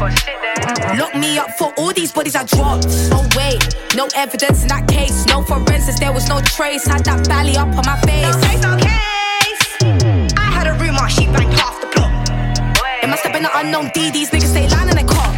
Lock 0.00 1.14
me 1.14 1.38
up 1.38 1.50
for 1.58 1.72
all 1.78 1.92
these 1.92 2.12
bodies 2.12 2.34
I 2.34 2.44
dropped. 2.44 2.86
Oh 3.12 3.26
wait, 3.36 3.62
no 3.94 4.08
evidence 4.16 4.62
in 4.62 4.68
that 4.68 4.88
case. 4.88 5.24
No 5.26 5.42
forensics, 5.42 5.98
there 6.00 6.12
was 6.12 6.28
no 6.28 6.40
trace. 6.40 6.86
Had 6.86 7.04
that 7.04 7.28
belly 7.28 7.56
up 7.56 7.68
on 7.68 7.84
my 7.86 7.98
face. 8.02 8.26
No 8.26 8.40
case, 8.42 8.62
no 8.62 8.76
case. 8.76 10.32
I 10.36 10.50
had 10.50 10.66
a 10.66 10.74
rumor, 10.74 11.08
she 11.08 11.26
banged 11.26 11.54
half 11.54 11.80
the 11.80 11.86
block. 11.94 12.10
It 13.02 13.08
must 13.08 13.22
have 13.22 13.32
been 13.32 13.44
an 13.44 13.50
unknown 13.54 13.90
D. 13.94 14.10
These 14.10 14.30
niggas 14.30 14.50
stay 14.50 14.68
lying 14.68 14.88
in 14.88 14.96
their 14.96 15.06
cock. 15.06 15.34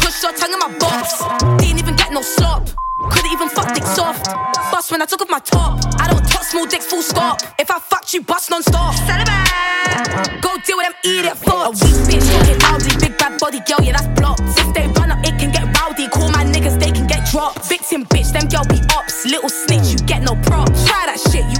Push 0.00 0.22
your 0.22 0.32
tongue 0.32 0.52
in 0.52 0.58
my 0.58 0.78
box. 0.78 1.22
Didn't 1.62 1.78
even 1.78 1.96
get 1.96 2.12
no 2.12 2.22
slop. 2.22 2.68
Couldn't 3.10 3.32
even 3.32 3.48
fuck 3.48 3.74
dick 3.74 3.84
soft. 3.84 4.26
Bust 4.70 4.90
when 4.90 5.02
I 5.02 5.06
took 5.06 5.22
off 5.22 5.30
my 5.30 5.38
top. 5.40 5.80
I 6.00 6.08
don't 6.08 6.24
touch 6.28 6.46
small 6.46 6.66
dicks, 6.66 6.86
full 6.86 7.02
stop. 7.02 7.40
If 7.58 7.70
I 7.70 7.78
fucked 7.78 8.14
you, 8.14 8.22
bust 8.22 8.50
non 8.50 8.62
stop. 8.62 8.94
Go 10.42 10.56
deal 10.64 10.76
with 10.76 10.86
them 10.86 10.96
idiot 11.04 11.36
fucks. 11.36 11.82
A 11.82 11.86
weak 11.86 12.20
bitch, 12.20 12.26
get 12.46 12.62
rowdy. 12.62 12.92
Big 13.00 13.18
bad 13.18 13.38
body 13.40 13.60
girl, 13.66 13.80
yeah, 13.82 13.92
that's 13.92 14.08
blocked. 14.18 14.42
If 14.42 14.74
they 14.74 14.86
run 14.98 15.10
up, 15.12 15.20
it 15.24 15.38
can 15.38 15.50
get 15.52 15.64
rowdy. 15.78 16.08
Call 16.08 16.28
my 16.30 16.44
niggas, 16.44 16.78
they 16.78 16.90
can 16.90 17.06
get 17.06 17.28
dropped. 17.30 17.64
Victim 17.68 18.04
bitch, 18.06 18.32
them 18.32 18.48
girl 18.48 18.64
be 18.68 18.80
ops. 18.94 19.24
Little 19.26 19.48
snitch, 19.48 19.88
you 19.92 19.98
get 20.06 20.22
no 20.22 20.34
props. 20.46 20.86
Try 20.86 21.06
that 21.06 21.20
shit, 21.30 21.44
you 21.50 21.55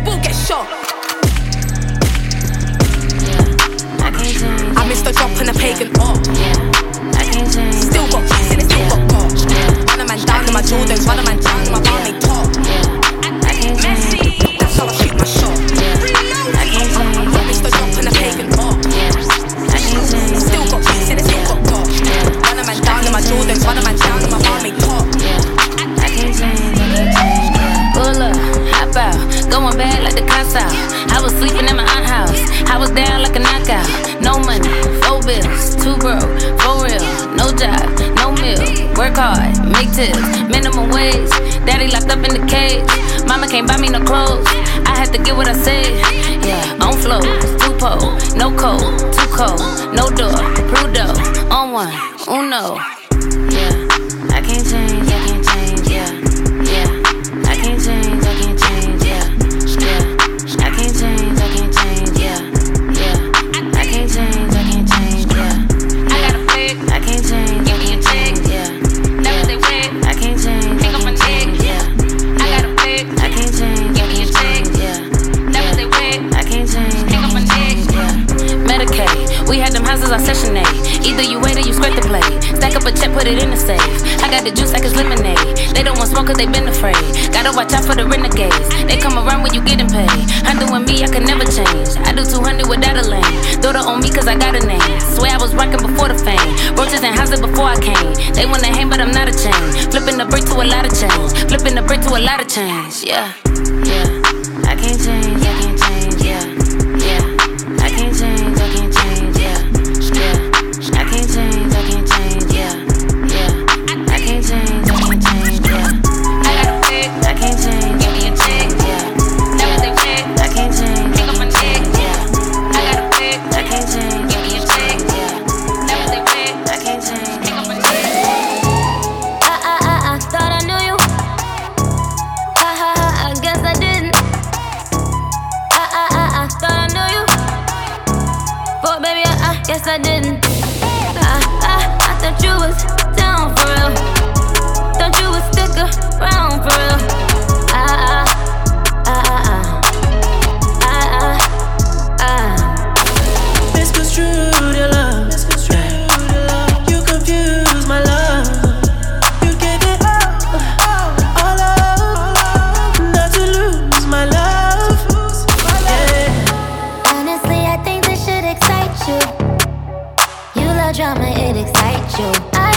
you. 172.19 172.33
I, 172.55 172.73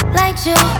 I 0.00 0.10
like 0.14 0.46
you. 0.46 0.73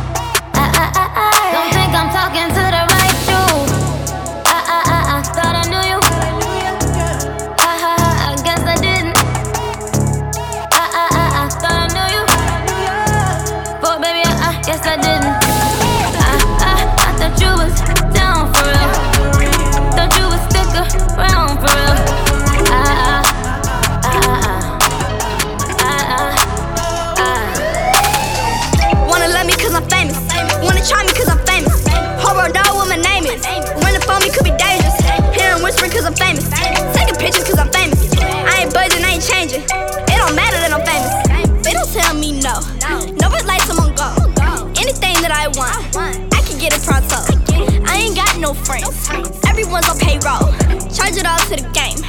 friends. 48.64 49.09
Everyone's 49.46 49.88
on 49.88 49.98
payroll. 49.98 50.48
Charge 50.88 51.16
it 51.20 51.27
all 51.27 51.38
to 51.53 51.57
the 51.61 51.68
game. 51.77 52.00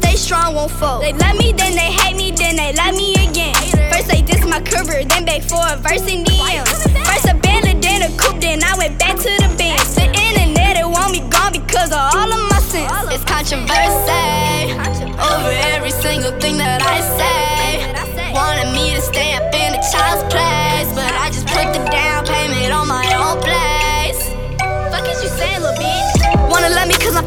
Stay 0.00 0.16
strong, 0.16 0.54
won't 0.54 0.70
fold. 0.70 1.02
They 1.02 1.12
love 1.12 1.36
me, 1.38 1.52
then 1.52 1.72
they 1.72 1.90
hate 1.90 2.16
me, 2.16 2.30
then 2.30 2.56
they 2.56 2.72
love 2.72 2.94
me 2.94 3.14
again. 3.14 3.54
First 3.90 4.08
they 4.08 4.22
diss 4.22 4.44
my 4.44 4.60
cover, 4.60 5.02
then 5.04 5.24
back 5.24 5.42
for 5.42 5.64
a 5.64 5.76
verse 5.76 6.04
in 6.06 6.24
the 6.24 6.30
DM. 6.30 6.64
First 7.08 7.26
a 7.28 7.34
bandit, 7.34 7.80
then 7.80 8.02
a 8.02 8.10
coupe, 8.16 8.40
then 8.40 8.62
I 8.62 8.76
went 8.76 8.98
back 8.98 9.16
to 9.16 9.32
the 9.40 9.50
bench. 9.56 9.82
The 9.96 10.06
internet, 10.12 10.76
it 10.76 10.86
want 10.86 11.12
me 11.12 11.20
gone 11.32 11.52
because 11.52 11.90
of 11.90 12.02
all 12.14 12.28
of 12.28 12.42
my 12.52 12.60
sins. 12.60 12.92
It's 13.10 13.24
controversy 13.24 14.76
over 15.16 15.52
every 15.72 15.90
single 15.90 16.32
thing 16.40 16.58
that 16.58 16.82
I 16.84 17.00
say. 17.16 18.32
Wanted 18.32 18.72
me 18.72 18.94
to 18.94 19.00
stay 19.00 19.34
up 19.34 19.52
in 19.54 19.72
the 19.72 19.82
child's 19.92 20.24
place, 20.32 20.88
but 20.92 21.12
I 21.16 21.28
just 21.32 21.46
put 21.46 21.68
it 21.68 21.90
down. 21.90 22.11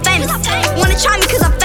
I'm. 0.04 0.28
Wanna 0.78 0.98
try 1.00 1.18
me 1.18 1.26
cause 1.28 1.44
I'm 1.44 1.52
famous. 1.54 1.65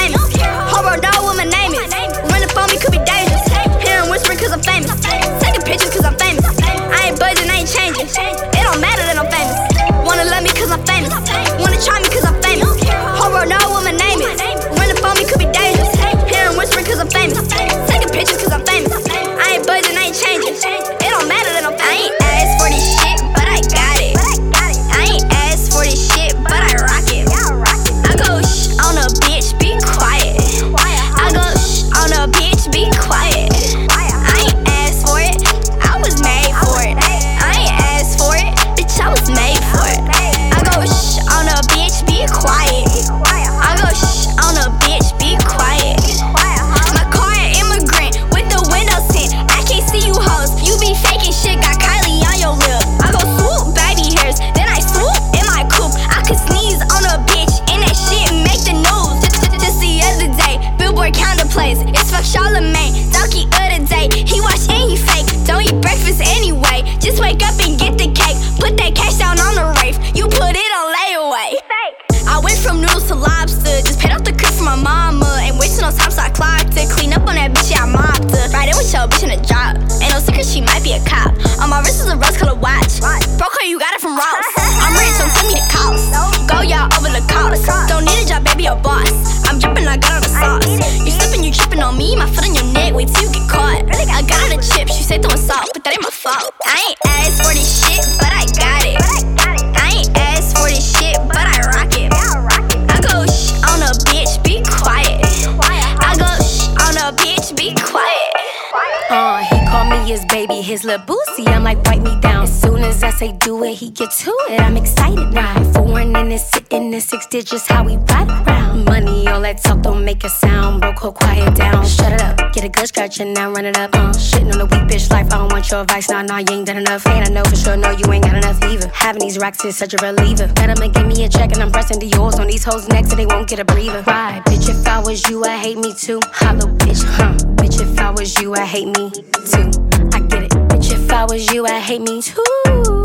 Get 113.91 114.11
to 114.11 114.31
it. 114.51 114.61
I'm 114.61 114.77
excited 114.77 115.33
now. 115.33 115.73
Foreign 115.73 116.15
in 116.17 116.31
his 116.31 116.45
sitting 116.45 116.93
in 116.93 117.01
six 117.01 117.27
digits, 117.27 117.67
how 117.67 117.85
we 117.85 117.97
ride 117.97 118.29
around. 118.29 118.85
Money, 118.85 119.27
all 119.29 119.41
that 119.41 119.63
talk 119.63 119.83
don't 119.83 120.05
make 120.05 120.25
a 120.25 120.29
sound. 120.29 120.81
Bro, 120.81 120.93
go 120.93 121.13
quiet 121.13 121.55
down. 121.55 121.85
Shut 121.87 122.13
it 122.13 122.23
up, 122.23 122.53
get 122.53 122.65
a 122.65 122.69
good 122.69 122.87
scratch 122.89 123.21
and 123.21 123.35
now 123.35 123.51
run 123.53 123.65
it 123.65 123.77
up. 123.77 123.95
Uh, 123.95 124.13
shitting 124.13 124.55
on 124.55 124.61
a 124.61 124.65
weak 124.65 124.85
bitch 124.89 125.11
life. 125.11 125.27
I 125.33 125.39
don't 125.39 125.53
want 125.53 125.71
your 125.71 125.83
advice. 125.83 126.09
Nah, 126.09 126.23
nah, 126.23 126.39
you 126.39 126.47
ain't 126.51 126.67
done 126.67 126.79
enough. 126.79 127.07
And 127.07 127.29
I 127.29 127.31
know 127.31 127.45
for 127.45 127.57
sure, 127.57 127.77
no, 127.77 127.91
you 127.91 128.13
ain't 128.13 128.25
got 128.25 128.37
enough 128.37 128.63
either. 128.65 128.89
Having 128.89 129.23
these 129.23 129.39
racks 129.39 129.65
is 129.65 129.77
such 129.77 129.95
a 129.95 129.99
reliever. 129.99 130.47
Bet 130.55 130.71
I'ma 130.71 130.89
give 130.89 131.07
me 131.07 131.25
a 131.25 131.29
check 131.29 131.53
and 131.53 131.63
I'm 131.63 131.73
pressing 131.73 131.99
the 131.99 132.07
yours 132.07 132.39
on 132.39 132.47
these 132.47 132.65
hoes 132.65 132.89
next 132.89 133.11
so 133.11 133.17
they 133.17 133.27
won't 133.27 133.49
get 133.49 133.59
a 133.59 133.65
breather. 133.65 134.03
Right, 134.07 134.43
bitch, 134.47 134.69
if 134.69 134.87
I 134.87 135.01
was 135.01 135.29
you, 135.29 135.45
I 135.45 135.57
hate 135.57 135.79
me 135.79 135.95
too. 135.95 136.21
Hollow 136.33 136.69
bitch, 136.79 137.03
huh? 137.05 137.35
Bitch, 137.57 137.81
if 137.81 137.99
I 137.99 138.11
was 138.11 138.39
you, 138.41 138.55
I 138.55 138.65
hate 138.65 138.87
me 138.87 139.11
too. 139.11 139.71
I 140.13 140.21
get 140.21 140.45
it. 140.45 140.53
Bitch, 140.71 140.93
if 140.93 141.11
I 141.11 141.25
was 141.25 141.53
you, 141.53 141.67
I 141.67 141.79
hate 141.81 142.03
me 142.03 142.23
too. 142.23 143.00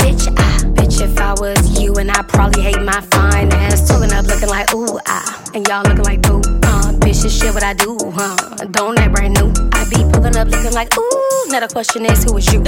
Bitch, 0.76 1.00
if 1.00 1.18
I 1.18 1.32
was 1.34 1.80
you, 1.80 1.94
and 1.94 2.10
I 2.10 2.22
probably 2.22 2.62
hate 2.62 2.82
my 2.82 3.00
fine 3.00 3.52
ass. 3.52 3.90
Pulling 3.90 4.12
up 4.12 4.26
looking 4.26 4.48
like 4.48 4.72
ooh, 4.74 4.98
ah. 5.06 5.44
And 5.54 5.66
y'all 5.66 5.82
looking 5.82 6.04
like 6.04 6.22
boo. 6.22 6.65
Bitch, 7.06 7.22
this 7.22 7.38
shit 7.38 7.54
what 7.54 7.62
I 7.62 7.72
do, 7.72 7.96
huh? 8.02 8.34
Don't 8.72 8.98
act 8.98 9.14
brand 9.14 9.34
new. 9.34 9.52
I 9.74 9.88
be 9.88 10.02
pulling 10.10 10.36
up 10.36 10.48
looking 10.48 10.72
like 10.72 10.90
ooh. 10.98 11.46
Now 11.50 11.60
the 11.60 11.68
question 11.72 12.04
is, 12.04 12.24
who 12.24 12.36
is 12.36 12.52
you? 12.52 12.62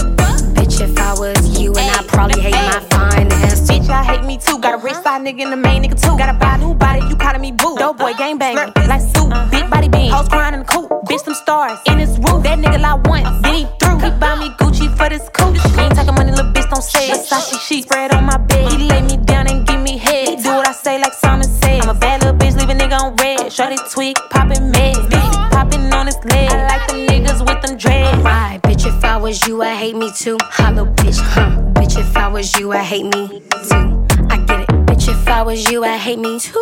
Bitch, 0.54 0.80
if 0.80 0.96
I 0.96 1.12
was 1.14 1.58
you, 1.60 1.74
and 1.74 1.90
I 1.90 2.04
probably 2.06 2.40
hate 2.40 2.52
my 2.54 2.78
fine 2.88 3.32
ass. 3.32 3.68
Bitch, 3.68 3.88
I 3.88 4.04
hate 4.04 4.24
me 4.24 4.38
too. 4.38 4.60
Got 4.60 4.74
a 4.74 4.76
rich 4.76 4.92
uh-huh. 4.92 5.02
side 5.02 5.22
nigga 5.26 5.42
and 5.42 5.50
the 5.50 5.56
main 5.56 5.82
nigga 5.82 6.00
too. 6.00 6.16
Got 6.16 6.32
a 6.32 6.38
buy 6.38 6.56
new 6.56 6.72
body, 6.72 7.00
you 7.08 7.16
calling 7.16 7.40
me 7.40 7.50
boo. 7.50 7.74
Dope 7.78 7.98
boy, 7.98 8.14
gang 8.14 8.38
bang, 8.38 8.54
like 8.86 9.00
soup. 9.00 9.26
Uh-huh. 9.26 9.50
Big 9.50 9.68
body 9.68 9.88
bean, 9.88 10.12
hoes 10.12 10.28
crying 10.28 10.54
in 10.54 10.60
the 10.60 10.66
coop. 10.66 10.88
Bitch, 11.06 11.24
them 11.24 11.34
stars 11.34 11.80
in 11.86 11.98
his 11.98 12.16
roof. 12.18 12.44
That 12.44 12.60
nigga 12.60 12.80
lie 12.80 12.94
once, 13.10 13.26
uh-huh. 13.26 13.40
then 13.42 13.54
he 13.54 13.66
threw. 13.80 13.98
He 13.98 14.10
buy 14.20 14.38
me 14.38 14.50
Gucci 14.60 14.86
for 14.96 15.08
this 15.08 15.28
coupe. 15.30 15.56
He 15.56 15.80
ain't 15.80 15.96
talking 15.96 16.14
money, 16.14 16.30
little 16.30 16.52
bitch, 16.52 16.70
don't 16.70 16.80
say 16.80 17.10
it. 17.10 17.26
Versace 17.26 17.58
sheet 17.66 17.82
spread 17.82 18.14
on 18.14 18.22
my 18.22 18.36
bed. 18.36 18.70
He 18.70 18.86
lay 18.86 19.02
me 19.02 19.16
down 19.16 19.48
and 19.48 19.66
give 19.66 19.80
me 19.80 19.98
head. 19.98 20.28
He 20.28 20.36
do 20.36 20.50
what 20.50 20.68
I 20.68 20.70
say, 20.70 21.00
like 21.00 21.14
Simon. 21.14 21.57
I'm 21.88 21.96
a 21.96 22.00
bad 22.00 22.22
little 22.22 22.38
bitch, 22.38 22.54
leave 22.58 22.68
a 22.68 22.74
nigga 22.74 23.00
on 23.00 23.16
red. 23.16 23.50
Shorty 23.50 23.76
tweak, 23.90 24.16
poppin' 24.28 24.70
meds. 24.72 25.08
Busy 25.08 25.38
poppin' 25.50 25.90
on 25.90 26.04
his 26.04 26.22
leg. 26.26 26.50
I 26.50 26.66
like 26.66 26.86
them 26.86 27.06
niggas 27.06 27.40
with 27.40 27.62
them 27.62 27.78
dreads. 27.78 28.22
Right, 28.22 28.60
bitch, 28.62 28.86
if 28.86 29.02
I 29.02 29.16
was 29.16 29.46
you, 29.46 29.62
I 29.62 29.74
hate 29.74 29.96
me 29.96 30.12
too. 30.12 30.36
Hollow 30.42 30.84
bitch, 30.84 31.18
huh? 31.18 31.48
Bitch, 31.72 31.98
if 31.98 32.14
I 32.14 32.28
was 32.28 32.54
you, 32.58 32.72
I 32.72 32.82
hate 32.82 33.04
me 33.04 33.40
too. 33.70 34.06
I 34.28 34.36
get 34.46 34.60
it. 34.60 34.68
Bitch, 34.84 35.08
if 35.08 35.26
I 35.28 35.40
was 35.40 35.70
you, 35.70 35.82
I 35.82 35.96
hate 35.96 36.18
me 36.18 36.38
too. 36.38 36.60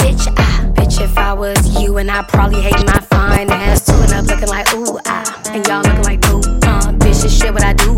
Bitch, 0.00 0.34
ah. 0.36 0.64
Bitch, 0.74 1.00
if 1.00 1.16
I 1.16 1.32
was 1.32 1.80
you, 1.80 1.98
and 1.98 2.10
I 2.10 2.22
probably 2.22 2.60
hate 2.60 2.84
my 2.86 2.98
fine 2.98 3.48
ass. 3.48 3.88
Pulling 3.88 4.12
up 4.14 4.24
looking 4.24 4.48
like 4.48 4.74
ooh, 4.74 4.98
ah. 5.06 5.42
And 5.50 5.64
y'all 5.68 5.82
looking 5.82 6.02
like 6.02 6.20
boo. 6.22 6.40
Uh, 6.40 6.90
bitch, 6.98 7.22
this 7.22 7.38
shit 7.38 7.54
what 7.54 7.62
I 7.62 7.72
do, 7.72 7.94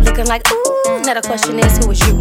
up 0.00 0.06
looking 0.06 0.26
like 0.26 0.42
ooh. 0.50 1.02
Now 1.04 1.14
the 1.14 1.22
question 1.22 1.58
is, 1.58 1.78
who 1.78 1.90
is 1.90 2.00
you? 2.00 2.14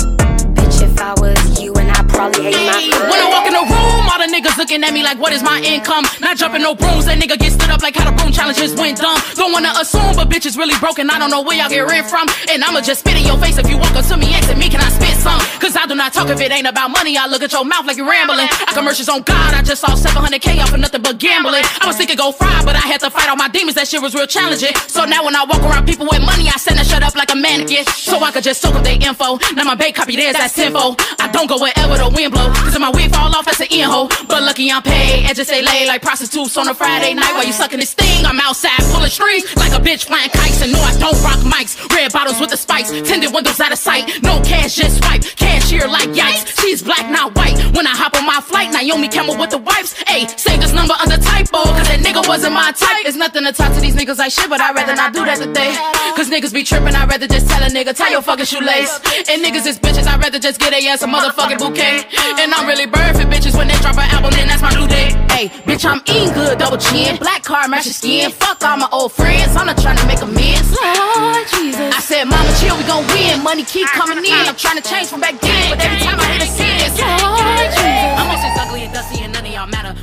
Bitch, 0.55 0.81
if 0.81 0.99
I 0.99 1.13
was 1.19 1.39
you, 1.59 1.73
and 1.75 1.91
I 1.91 2.03
probably 2.07 2.51
hate 2.51 2.59
my 2.67 2.79
When 3.09 3.19
I 3.19 3.27
walk 3.31 3.45
in 3.47 3.53
the 3.53 3.63
room, 3.63 4.03
all 4.07 4.19
the 4.19 4.29
niggas 4.31 4.57
looking 4.57 4.83
at 4.83 4.93
me 4.93 5.03
like, 5.03 5.19
what 5.19 5.33
is 5.33 5.43
my 5.43 5.59
income? 5.61 6.05
Not 6.19 6.37
jumping 6.37 6.61
no 6.61 6.75
brooms, 6.75 7.05
that 7.05 7.17
nigga 7.19 7.37
get 7.37 7.51
stood 7.51 7.69
up 7.69 7.81
like 7.81 7.95
how 7.95 8.09
the 8.09 8.15
broom 8.15 8.31
challenges 8.31 8.75
went 8.75 8.99
dumb. 8.99 9.19
Don't 9.35 9.51
wanna 9.51 9.73
assume, 9.79 10.15
but 10.15 10.29
bitch 10.29 10.45
is 10.45 10.57
really 10.57 10.77
broken. 10.79 11.09
I 11.09 11.19
don't 11.19 11.29
know 11.29 11.41
where 11.41 11.57
y'all 11.57 11.69
get 11.69 11.85
rent 11.87 12.09
from. 12.09 12.27
And 12.49 12.63
I'ma 12.63 12.81
just 12.81 13.01
spit 13.01 13.17
in 13.17 13.25
your 13.25 13.37
face 13.37 13.57
if 13.57 13.69
you 13.69 13.77
walk 13.77 13.95
up 13.95 14.05
to 14.07 14.17
me, 14.17 14.33
asking 14.33 14.59
me, 14.59 14.69
can 14.69 14.81
I 14.81 14.89
spit 14.89 15.15
some? 15.19 15.39
Cause 15.59 15.75
I 15.75 15.85
do 15.85 15.95
not 15.95 16.13
talk 16.13 16.29
if 16.29 16.39
it 16.39 16.51
ain't 16.51 16.67
about 16.67 16.91
money. 16.91 17.17
I 17.17 17.27
look 17.27 17.43
at 17.43 17.51
your 17.51 17.65
mouth 17.65 17.85
like 17.85 17.97
you're 17.97 18.09
rambling. 18.09 18.47
I 18.49 18.71
commercials 18.73 19.09
on 19.09 19.21
God, 19.23 19.53
I 19.53 19.61
just 19.61 19.81
saw 19.81 19.95
700k 19.95 20.59
off 20.63 20.73
of 20.73 20.79
nothing 20.79 21.01
but 21.01 21.19
gambling. 21.19 21.63
I 21.81 21.85
was 21.87 21.97
thinking 21.97 22.17
go 22.17 22.31
fry, 22.31 22.61
but 22.65 22.75
I 22.75 22.85
had 22.85 22.99
to 23.01 23.09
fight 23.09 23.29
all 23.29 23.37
my 23.37 23.47
demons. 23.49 23.75
That 23.75 23.87
shit 23.87 24.01
was 24.01 24.15
real 24.15 24.27
challenging. 24.27 24.73
So 24.87 25.05
now 25.05 25.23
when 25.23 25.35
I 25.35 25.43
walk 25.43 25.61
around 25.63 25.85
people 25.85 26.07
with 26.07 26.21
money, 26.21 26.47
I 26.47 26.57
send 26.57 26.79
a 26.79 26.83
shut 26.83 27.03
up 27.03 27.15
like 27.15 27.31
a 27.31 27.35
mannequin. 27.35 27.68
So 27.77 28.17
I 28.17 28.31
could 28.31 28.43
just 28.43 28.61
soak 28.61 28.73
up 28.73 28.83
their 28.83 28.97
info. 28.97 29.37
Now 29.53 29.63
my 29.63 29.75
bank 29.75 29.95
copy 29.95 30.15
theirs, 30.15 30.33
that's 30.33 30.55
tempo. 30.55 30.97
I 31.19 31.29
don't 31.31 31.45
go 31.45 31.61
wherever 31.61 31.97
the 32.01 32.09
wind 32.09 32.33
blow. 32.33 32.49
Cause 32.65 32.73
if 32.73 32.81
my 32.81 32.89
wig 32.89 33.13
fall 33.13 33.29
off, 33.29 33.45
that's 33.45 33.61
an 33.61 33.67
in 33.69 33.85
hole. 33.85 34.09
But 34.27 34.41
lucky 34.41 34.71
I'm 34.71 34.81
paid. 34.81 35.29
And 35.29 35.37
just 35.37 35.49
say 35.49 35.61
lay 35.61 35.85
like 35.85 36.01
prostitutes 36.01 36.57
on 36.57 36.67
a 36.67 36.73
Friday 36.73 37.13
night 37.13 37.31
while 37.33 37.45
you 37.45 37.53
sucking 37.53 37.79
this 37.79 37.93
thing. 37.93 38.25
I'm 38.25 38.39
outside 38.39 38.81
pulling 38.89 39.13
strings 39.13 39.45
like 39.55 39.71
a 39.73 39.81
bitch 39.81 40.05
flying 40.09 40.29
kites. 40.33 40.61
And 40.65 40.73
no, 40.73 40.81
I 40.81 40.97
don't 40.97 41.21
rock 41.21 41.37
mics. 41.45 41.77
Red 41.93 42.11
bottles 42.11 42.39
with 42.39 42.49
the 42.49 42.57
spikes. 42.57 42.89
Tinted 42.89 43.33
windows 43.33 43.59
out 43.59 43.71
of 43.71 43.77
sight. 43.77 44.23
No 44.23 44.41
cash, 44.41 44.73
just 44.73 44.97
swipe. 44.97 45.21
Cashier 45.37 45.87
like 45.87 46.09
yikes. 46.09 46.59
She's 46.61 46.81
black, 46.81 47.05
not 47.11 47.35
white. 47.37 47.53
When 47.77 47.85
I 47.85 47.93
hop 47.93 48.15
on 48.17 48.25
my 48.25 48.41
flight, 48.41 48.73
Naomi 48.73 49.09
Campbell 49.09 49.37
with 49.37 49.51
the 49.51 49.59
wipes. 49.59 49.93
Ayy, 50.09 50.25
save 50.39 50.59
this 50.59 50.73
number 50.73 50.97
under 50.97 51.21
typo. 51.21 51.69
Cause 51.69 51.87
that 51.87 52.01
nigga 52.01 52.27
wasn't 52.27 52.53
my 52.53 52.71
type. 52.73 53.05
It's 53.05 53.17
nothing 53.17 53.43
to 53.45 53.53
talk 53.53 53.73
to 53.75 53.79
these 53.79 53.95
niggas 53.95 54.17
like 54.17 54.31
shit, 54.31 54.49
but 54.49 54.59
I'd 54.59 54.73
rather 54.73 54.95
not 54.95 55.13
do 55.13 55.23
that 55.25 55.37
today. 55.37 55.77
Cause 56.17 56.29
niggas 56.33 56.53
be 56.53 56.63
tripping, 56.63 56.95
I'd 56.95 57.07
rather 57.07 57.27
just 57.27 57.47
tell 57.47 57.58
a 57.63 57.69
nigga, 57.71 57.95
tie 57.95 58.09
your 58.09 58.21
fucking 58.21 58.45
shoelace. 58.45 58.99
And 59.29 59.43
niggas 59.43 59.65
is 59.65 59.79
bitches, 59.79 60.07
I'd 60.07 60.21
rather 60.21 60.39
just 60.39 60.59
get 60.59 60.73
a 60.73 60.79
ass 60.87 61.03
a 61.03 61.07
motherfucking 61.07 61.59
bouquet. 61.59 62.05
And 62.39 62.53
I'm 62.53 62.67
really 62.67 62.85
bird 62.85 63.15
for 63.15 63.23
bitches 63.23 63.55
when 63.57 63.67
they 63.67 63.77
drop 63.79 63.97
an 63.97 64.09
album, 64.11 64.31
then 64.31 64.47
that's 64.47 64.61
my 64.61 64.73
new 64.73 64.87
day. 64.87 65.11
Hey, 65.31 65.49
bitch, 65.63 65.85
I'm 65.85 66.01
eating 66.05 66.33
good, 66.33 66.57
double 66.57 66.77
chin. 66.77 67.17
Black 67.17 67.43
car, 67.43 67.67
match 67.67 67.85
your 67.85 67.93
skin. 67.93 68.31
Fuck 68.31 68.63
all 68.63 68.77
my 68.77 68.89
old 68.91 69.11
friends, 69.11 69.55
I'm 69.55 69.67
not 69.67 69.77
trying 69.77 69.97
to 69.97 70.05
make 70.07 70.21
amends. 70.21 70.69
Lord 70.71 71.47
Jesus. 71.47 71.93
I 71.95 71.99
said, 71.99 72.25
Mama, 72.25 72.49
chill, 72.59 72.77
we 72.77 72.83
gon' 72.83 73.05
win. 73.13 73.43
Money 73.43 73.63
keep 73.63 73.87
coming 73.89 74.17
in. 74.19 74.33
I'm 74.33 74.55
trying 74.55 74.81
to 74.81 74.85
change 74.87 75.07
from 75.07 75.21
back 75.21 75.39
then, 75.39 75.69
but 75.69 75.79
every 75.83 75.99
time 75.99 76.19
I 76.19 76.25
hit 76.33 76.43
a 76.43 76.49
sin, 76.49 76.79
Lord 77.23 77.78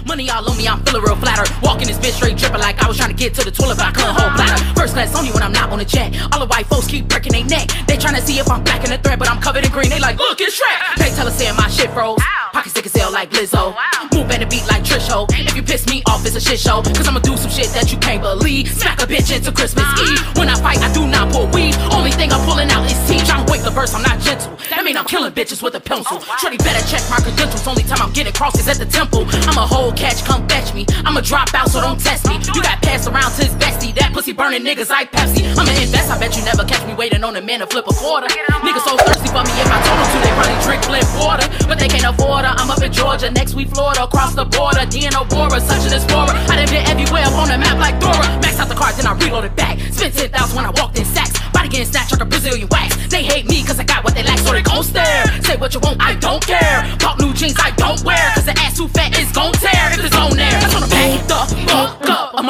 Money 0.07 0.31
all 0.31 0.49
on 0.49 0.57
me, 0.57 0.69
I'm 0.69 0.81
feeling 0.85 1.03
real 1.03 1.17
flatter. 1.17 1.43
Walking 1.63 1.89
this 1.89 1.99
bitch 1.99 2.13
straight 2.13 2.37
dripping 2.37 2.61
like 2.61 2.81
I 2.81 2.87
was 2.87 2.97
trying 2.97 3.11
to 3.11 3.17
get 3.17 3.35
to 3.35 3.45
the 3.45 3.51
toilet, 3.51 3.77
but 3.77 3.87
I 3.87 3.93
couldn't 3.93 4.15
hold 4.15 4.35
bladder. 4.35 4.63
First 4.79 4.95
class 4.95 5.15
only 5.17 5.33
when 5.33 5.43
I'm 5.43 5.53
not 5.53 5.71
on 5.71 5.79
the 5.79 5.85
jet. 5.85 6.15
All 6.33 6.39
the 6.39 6.47
white 6.47 6.67
folks 6.67 6.87
keep 6.87 7.09
breaking 7.09 7.33
their 7.33 7.45
neck. 7.45 7.71
They 7.89 7.97
trying 7.97 8.15
to 8.15 8.23
see 8.23 8.39
if 8.39 8.49
I'm 8.49 8.63
black 8.63 8.85
in 8.85 8.91
the 8.91 8.99
thread, 8.99 9.19
but 9.19 9.29
I'm 9.29 9.41
covered 9.41 9.65
in 9.65 9.73
green. 9.73 9.91
They 9.91 9.99
like, 9.99 10.17
look, 10.19 10.41
it's 10.41 10.61
Shrek. 10.61 10.97
They 10.97 11.11
tell 11.11 11.27
us 11.27 11.37
saying 11.37 11.57
my 11.57 11.69
shit 11.69 11.91
froze. 11.91 12.19
Pockets 12.57 12.73
thick 12.73 12.87
as 12.87 12.97
hell 12.97 13.13
like 13.13 13.29
Blizzo. 13.29 13.77
Move 14.17 14.33
at 14.33 14.41
the 14.41 14.47
beat 14.47 14.65
like 14.73 14.81
Trish 14.81 15.13
Ho. 15.13 15.27
If 15.29 15.55
you 15.55 15.63
piss 15.63 15.85
me 15.93 16.01
off, 16.09 16.25
it's 16.25 16.37
a 16.37 16.41
shit 16.41 16.59
show. 16.59 16.81
Cause 16.81 17.07
I'ma 17.07 17.21
do 17.21 17.37
some 17.37 17.53
shit 17.53 17.69
that 17.77 17.93
you 17.93 17.99
can't 17.99 18.23
believe. 18.23 18.73
Smack 18.73 18.97
a 19.03 19.05
bitch 19.05 19.29
into 19.29 19.53
Christmas 19.53 19.85
Eve. 20.01 20.25
When 20.41 20.49
I 20.49 20.57
fight, 20.57 20.81
I 20.81 20.89
do 20.97 21.05
not 21.07 21.29
pull 21.29 21.53
weed. 21.53 21.77
Only 21.93 22.13
thing 22.17 22.33
I'm 22.33 22.41
pulling 22.49 22.73
out 22.73 22.89
is 22.89 22.97
teeth. 23.05 23.29
Trying 23.29 23.45
to 23.45 23.53
wake 23.53 23.61
the 23.61 23.69
verse, 23.69 23.93
I'm 23.93 24.01
not 24.01 24.25
gentle. 24.25 24.57
That 24.73 24.89
mean 24.89 24.97
I'm 24.97 25.05
killing 25.05 25.37
bitches 25.37 25.61
with 25.61 25.75
a 25.77 25.81
pencil. 25.85 26.17
Shorty 26.41 26.57
better 26.57 26.81
check 26.89 27.05
my 27.13 27.21
credentials. 27.21 27.61
Only 27.69 27.85
time 27.85 28.01
I'm 28.01 28.13
getting 28.17 28.33
crossed 28.33 28.57
is 28.57 28.73
at 28.73 28.81
the 28.81 28.89
temple. 28.89 29.29
I'm 29.53 29.61
a 29.61 29.69
whole 29.69 29.93
catch, 29.93 30.25
come 30.25 30.49
fetch 30.49 30.73
me. 30.73 30.87
I'm 31.05 31.19
a 31.19 31.21
drop 31.21 31.53
out, 31.53 31.69
so 31.69 31.85
don't 31.85 32.01
test 32.01 32.25
me. 32.25 32.41
You 32.57 32.65
got 32.65 32.81
passed 32.81 33.05
around 33.05 33.37
to 33.37 33.45
his 33.45 33.53
bestie. 33.61 33.93
That 34.01 34.17
pussy 34.17 34.33
burning 34.33 34.65
niggas 34.65 34.89
like 34.89 35.13
Pepsi. 35.13 35.45
I'ma 35.45 35.77
invest, 35.77 36.09
I 36.09 36.17
bet 36.17 36.33
you 36.33 36.43
never 36.49 36.65
catch 36.65 36.87
me 36.89 36.95
waiting 36.95 37.21
on 37.21 37.37
a 37.37 37.43
man 37.43 37.61
to 37.61 37.67
flip 37.67 37.85
a 37.85 37.93
quarter. 37.93 38.33
Niggas 38.65 38.89
so 38.89 38.97
thirsty 38.97 39.29
for 39.29 39.45
me, 39.45 39.53
if 39.61 39.69
I 39.69 39.77
told 39.85 40.01
them 40.01 40.09
to, 40.09 40.19
they 40.25 40.33
probably 40.41 40.57
drink 40.65 40.81
blend 40.89 41.09
water. 41.21 41.45
But 41.69 41.77
they 41.77 41.89
can't 41.93 42.09
afford 42.09 42.46
I'm 42.55 42.71
up 42.71 42.83
in 42.83 42.93
Georgia, 42.93 43.31
next 43.31 43.55
week 43.55 43.69
Florida, 43.69 44.05
across 44.05 44.35
the 44.35 44.45
border. 44.45 44.87
DNO 44.87 45.29
Bora, 45.29 45.61
such 45.61 45.91
a 45.91 45.95
explorer. 45.95 46.31
I 46.31 46.57
done 46.57 46.71
been 46.71 46.87
everywhere 46.87 47.25
up 47.27 47.35
on 47.35 47.49
the 47.49 47.59
map 47.59 47.79
like 47.79 47.99
Dora. 47.99 48.27
Max 48.39 48.61
out 48.61 48.69
the 48.69 48.75
car, 48.75 48.93
then 48.93 49.07
I 49.07 49.13
reload 49.19 49.45
it 49.45 49.57
back. 49.57 49.79
Spent 49.91 50.15
10,000 50.15 50.55
when 50.55 50.65
I 50.65 50.71
walked 50.71 50.99
in 50.99 51.05
sacks. 51.05 51.35
Body 51.51 51.69
getting 51.69 51.87
snatched 51.87 52.13
like 52.13 52.21
a 52.21 52.25
Brazilian 52.25 52.69
wax. 52.71 52.95
They 53.09 53.25
hate 53.25 53.49
me 53.49 53.65
cause 53.65 53.81
I 53.81 53.85
got 53.85 54.05
what 54.05 54.15
they 54.15 54.23
lack, 54.23 54.39
so 54.39 54.53
they 54.53 54.63
gon' 54.63 54.85
stare. 54.85 55.25
Say 55.43 55.57
what 55.57 55.75
you 55.75 55.81
want, 55.81 56.01
I 56.01 56.15
don't 56.17 56.45
care. 56.45 56.85
Pop 57.01 57.19
new 57.19 57.33
jeans, 57.33 57.57
I 57.59 57.71
don't 57.73 58.03
wear. 58.05 58.31
Cause 58.35 58.47
the 58.47 58.55
ass 58.61 58.77
too 58.77 58.89
fat 58.89 59.19
is 59.19 59.33
gon' 59.33 59.53
tear. 59.55 59.97
If 59.97 60.05
it's 60.05 60.17
on 60.17 60.36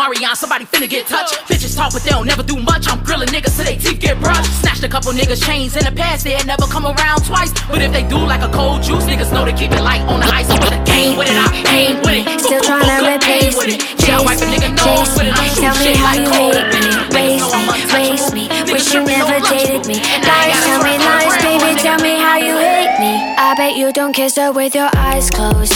Amarion, 0.06 0.36
somebody 0.36 0.64
finna 0.66 0.88
get 0.88 1.06
touched. 1.06 1.34
Bitches 1.50 1.74
talk, 1.74 1.92
but 1.92 2.02
they 2.02 2.10
don't 2.10 2.26
never 2.26 2.42
do 2.42 2.56
much. 2.56 2.86
I'm 2.88 3.02
grilling 3.02 3.28
niggas 3.28 3.56
till 3.56 3.64
they 3.64 3.76
teeth 3.76 3.98
get 3.98 4.20
brushed. 4.20 4.52
Snatched 4.60 4.84
a 4.84 4.88
couple 4.88 5.12
niggas' 5.12 5.44
chains 5.44 5.76
in 5.76 5.84
the 5.84 5.90
past, 5.90 6.24
they 6.24 6.32
had 6.32 6.46
never 6.46 6.66
come 6.66 6.86
around 6.86 7.24
twice. 7.24 7.52
But 7.68 7.82
if 7.82 7.92
they 7.92 8.06
do 8.06 8.18
like 8.18 8.42
a 8.42 8.48
cold 8.48 8.82
juice, 8.82 9.04
niggas 9.04 9.32
know 9.32 9.44
to 9.44 9.52
keep 9.52 9.72
it 9.72 9.82
light 9.82 10.02
on 10.02 10.20
the 10.20 10.26
ice. 10.26 10.48
I'm 10.48 10.60
with 10.60 10.70
the 10.70 10.82
game 10.84 11.18
with 11.18 11.28
it, 11.28 11.36
I 11.36 11.50
aim 11.74 11.96
with 12.02 12.22
it. 12.22 12.40
Still 12.40 12.62
tryna 12.62 13.16
replace 13.16 13.58
me, 13.66 13.78
Yeah, 14.06 14.20
I 14.20 14.24
wipe 14.24 14.38
a 14.38 14.46
nigga 14.46 14.70
nose 14.78 15.10
with 15.16 15.26
it. 15.26 15.34
I'm 15.34 15.50
Tell 15.56 15.74
shit 15.74 15.98
like 15.98 16.22
cold 16.30 16.54
with 16.54 16.70
me, 16.70 17.36
it. 17.36 17.42
I'm 17.42 18.34
me, 18.34 18.45
Wish 18.72 18.92
you 18.94 19.04
never 19.04 19.40
dated 19.48 19.86
me. 19.86 20.00
I 20.02 20.20
Lies, 20.26 20.64
tell 20.66 20.82
me 20.82 20.98
lies, 20.98 21.36
baby, 21.42 21.80
tell 21.80 21.98
me 22.00 22.18
how 22.18 22.36
you 22.36 22.56
hate 22.56 22.98
me. 22.98 23.34
I 23.38 23.54
bet 23.56 23.76
you 23.76 23.92
don't 23.92 24.12
kiss 24.12 24.36
her 24.36 24.52
with 24.52 24.74
your 24.74 24.90
eyes 24.96 25.30
closed. 25.30 25.74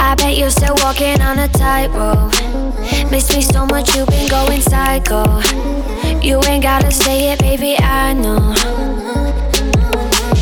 I 0.00 0.14
bet 0.16 0.36
you're 0.36 0.50
still 0.50 0.74
walking 0.82 1.20
on 1.20 1.38
a 1.38 1.48
tightrope. 1.48 2.32
Miss 3.10 3.34
me 3.34 3.42
so 3.42 3.66
much, 3.66 3.94
you've 3.94 4.08
been 4.08 4.28
going 4.28 4.60
psycho. 4.60 5.24
You 6.20 6.40
ain't 6.48 6.62
gotta 6.62 6.90
say 6.90 7.32
it, 7.32 7.38
baby, 7.40 7.76
I 7.78 8.12
know. 8.14 8.54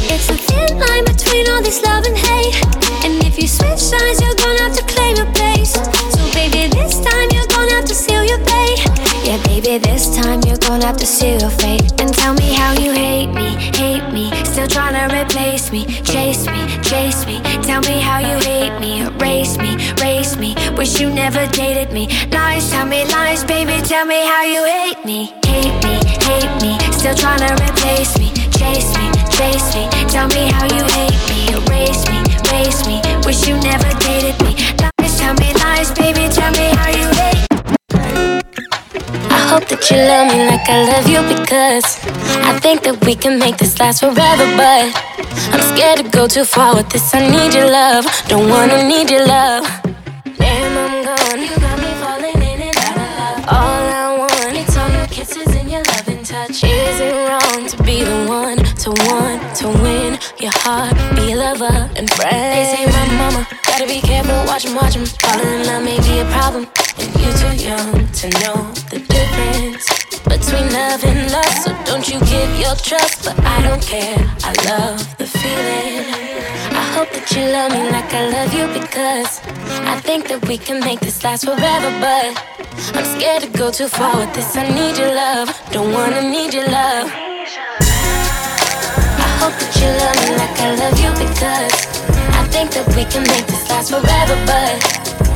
It's 0.08 0.28
a 0.30 0.36
thin 0.36 0.78
line 0.78 1.04
between 1.04 1.48
all 1.50 1.62
this 1.62 1.82
love 1.82 2.04
and 2.04 2.16
hate. 2.16 2.54
And 3.04 3.22
if 3.24 3.36
you 3.38 3.48
switch 3.48 3.80
sides, 3.80 4.20
you're 4.22 4.34
gonna 4.34 4.62
have 4.62 4.76
to 4.76 4.84
claim 4.94 5.16
your 5.16 5.30
place. 5.32 5.72
So, 5.74 6.22
baby, 6.32 6.68
this 6.72 7.00
time 7.04 7.28
you're 7.32 7.46
gonna 7.48 7.72
have 7.72 7.84
to 7.86 7.94
seal 7.94 8.24
your 8.24 8.38
fate. 8.38 8.80
Yeah, 9.24 9.42
baby, 9.44 9.78
this 9.78 10.14
time 10.16 10.23
gonna 10.66 10.86
have 10.86 10.96
to 10.96 11.06
seal 11.06 11.38
your 11.40 11.50
fate. 11.50 12.00
And 12.00 12.12
tell 12.12 12.34
me 12.34 12.54
how 12.54 12.72
you 12.72 12.92
hate 12.92 13.32
me, 13.32 13.56
hate 13.76 14.06
me. 14.12 14.30
Still 14.44 14.66
trying 14.66 14.94
to 14.94 15.14
replace 15.14 15.70
me, 15.70 15.84
chase 16.04 16.46
me, 16.46 16.60
chase 16.82 17.26
me. 17.26 17.40
Tell 17.62 17.80
me 17.82 18.00
how 18.00 18.18
you 18.18 18.36
hate 18.44 18.78
me, 18.80 19.02
erase 19.02 19.58
me, 19.58 19.76
race 20.00 20.36
me. 20.36 20.54
Wish 20.76 21.00
you 21.00 21.10
never 21.10 21.46
dated 21.48 21.92
me. 21.92 22.08
Lies, 22.30 22.70
tell 22.70 22.86
me 22.86 23.04
lies, 23.06 23.44
baby. 23.44 23.76
Tell 23.86 24.06
me 24.06 24.20
how 24.26 24.44
you 24.44 24.64
hate 24.64 25.04
me, 25.04 25.32
hate 25.44 25.76
me, 25.84 25.96
hate 26.28 26.54
me. 26.62 26.78
Still 26.92 27.14
trying 27.14 27.40
to 27.46 27.52
replace 27.54 28.18
me, 28.18 28.30
chase 28.58 28.90
me, 28.98 29.06
chase 29.36 29.74
me. 29.74 29.84
Tell 30.08 30.28
me 30.28 30.50
how 30.52 30.64
you 30.76 30.84
hate 30.96 31.22
me, 31.30 31.40
erase 31.56 32.04
me, 32.08 32.18
race 32.52 32.86
me. 32.86 33.00
Wish 33.26 33.46
you 33.48 33.56
never 33.60 33.90
dated 34.00 34.36
me. 34.42 34.54
Lies, 34.80 35.18
tell 35.18 35.34
me 35.34 35.52
lies, 35.54 35.90
baby. 35.92 36.28
Tell 36.32 36.52
me 36.52 36.66
how 36.78 36.88
you 36.90 37.13
hope 39.54 39.68
that 39.68 39.88
you 39.88 39.96
love 39.96 40.26
me 40.34 40.40
like 40.50 40.66
I 40.68 40.82
love 40.90 41.06
you 41.06 41.22
because 41.30 41.86
I 42.50 42.58
think 42.58 42.82
that 42.82 42.96
we 43.06 43.14
can 43.14 43.38
make 43.38 43.56
this 43.56 43.78
last 43.78 44.00
forever. 44.00 44.46
But 44.58 44.90
I'm 45.54 45.62
scared 45.70 45.98
to 46.02 46.06
go 46.10 46.26
too 46.26 46.44
far 46.44 46.74
with 46.74 46.88
this. 46.90 47.14
I 47.14 47.20
need 47.34 47.54
your 47.54 47.70
love, 47.70 48.04
don't 48.26 48.48
wanna 48.48 48.82
need 48.82 49.10
your 49.14 49.24
love. 49.26 49.62
Damn, 50.42 50.74
I'm 50.84 50.96
gone. 51.06 51.40
You 51.46 51.54
got 51.66 51.76
me 51.84 51.90
falling 52.02 52.40
in 52.50 52.58
and 52.68 52.78
out 52.86 52.98
of 53.04 53.10
love. 53.20 53.40
All 53.56 53.84
I 54.02 54.06
want 54.18 54.76
all 54.80 54.90
your 54.98 55.06
kisses 55.16 55.50
and 55.58 55.70
your 55.70 55.84
loving 55.92 56.24
touch. 56.24 56.64
Is 56.64 56.98
wrong 57.28 57.60
to 57.72 57.76
be 57.88 58.02
the 58.02 58.20
one 58.26 58.58
to 58.82 58.90
want 59.06 59.40
to 59.60 59.66
win 59.84 60.18
your 60.42 60.54
heart, 60.66 60.96
be 61.14 61.30
a 61.30 61.36
lover 61.36 61.76
and 61.94 62.10
friend? 62.16 62.50
They 62.54 62.64
say 62.74 62.86
my 62.90 63.06
mama 63.22 63.53
gotta 63.78 63.92
be 63.92 64.00
careful, 64.00 64.36
watch 64.46 64.64
'em, 64.66 64.74
watch 64.76 64.96
'em. 64.96 65.04
Falling 65.04 65.52
in 65.56 65.66
love 65.66 65.82
may 65.82 65.98
be 66.06 66.20
a 66.20 66.26
problem, 66.36 66.64
and 67.00 67.10
you're 67.20 67.36
too 67.42 67.54
young 67.68 67.90
to 68.20 68.26
know 68.40 68.56
the 68.92 69.00
difference 69.14 69.84
between 70.32 70.66
love 70.72 71.02
and 71.02 71.32
lust. 71.32 71.64
So 71.64 71.70
don't 71.84 72.06
you 72.08 72.20
give 72.20 72.50
your 72.64 72.76
trust, 72.88 73.24
but 73.24 73.36
I 73.54 73.56
don't 73.66 73.84
care. 73.94 74.20
I 74.48 74.52
love 74.70 75.00
the 75.18 75.26
feeling. 75.26 76.06
I 76.82 76.84
hope 76.94 77.10
that 77.16 77.26
you 77.34 77.42
love 77.56 77.72
me 77.72 77.82
like 77.90 78.10
I 78.14 78.22
love 78.36 78.50
you 78.58 78.66
because 78.80 79.40
I 79.92 79.96
think 80.06 80.28
that 80.28 80.46
we 80.48 80.56
can 80.56 80.78
make 80.78 81.00
this 81.00 81.24
last 81.24 81.44
forever. 81.44 81.90
But 82.04 82.30
I'm 82.96 83.06
scared 83.16 83.42
to 83.42 83.50
go 83.62 83.72
too 83.72 83.88
far 83.88 84.14
with 84.20 84.32
this. 84.34 84.56
I 84.56 84.64
need 84.78 84.94
your 85.02 85.12
love, 85.24 85.48
don't 85.72 85.92
wanna 85.92 86.22
need 86.22 86.54
your 86.54 86.68
love. 86.78 87.06
I 89.26 89.28
hope 89.40 89.56
that 89.62 89.72
you 89.80 89.88
love 90.02 90.16
me 90.22 90.30
like 90.42 90.56
I 90.66 90.68
love 90.82 90.96
you 91.04 91.10
because 91.24 91.93
think 92.54 92.70
that 92.70 92.86
we 92.94 93.02
can 93.10 93.26
make 93.34 93.46
this 93.50 93.66
last 93.68 93.90
forever. 93.90 94.36
But 94.46 94.78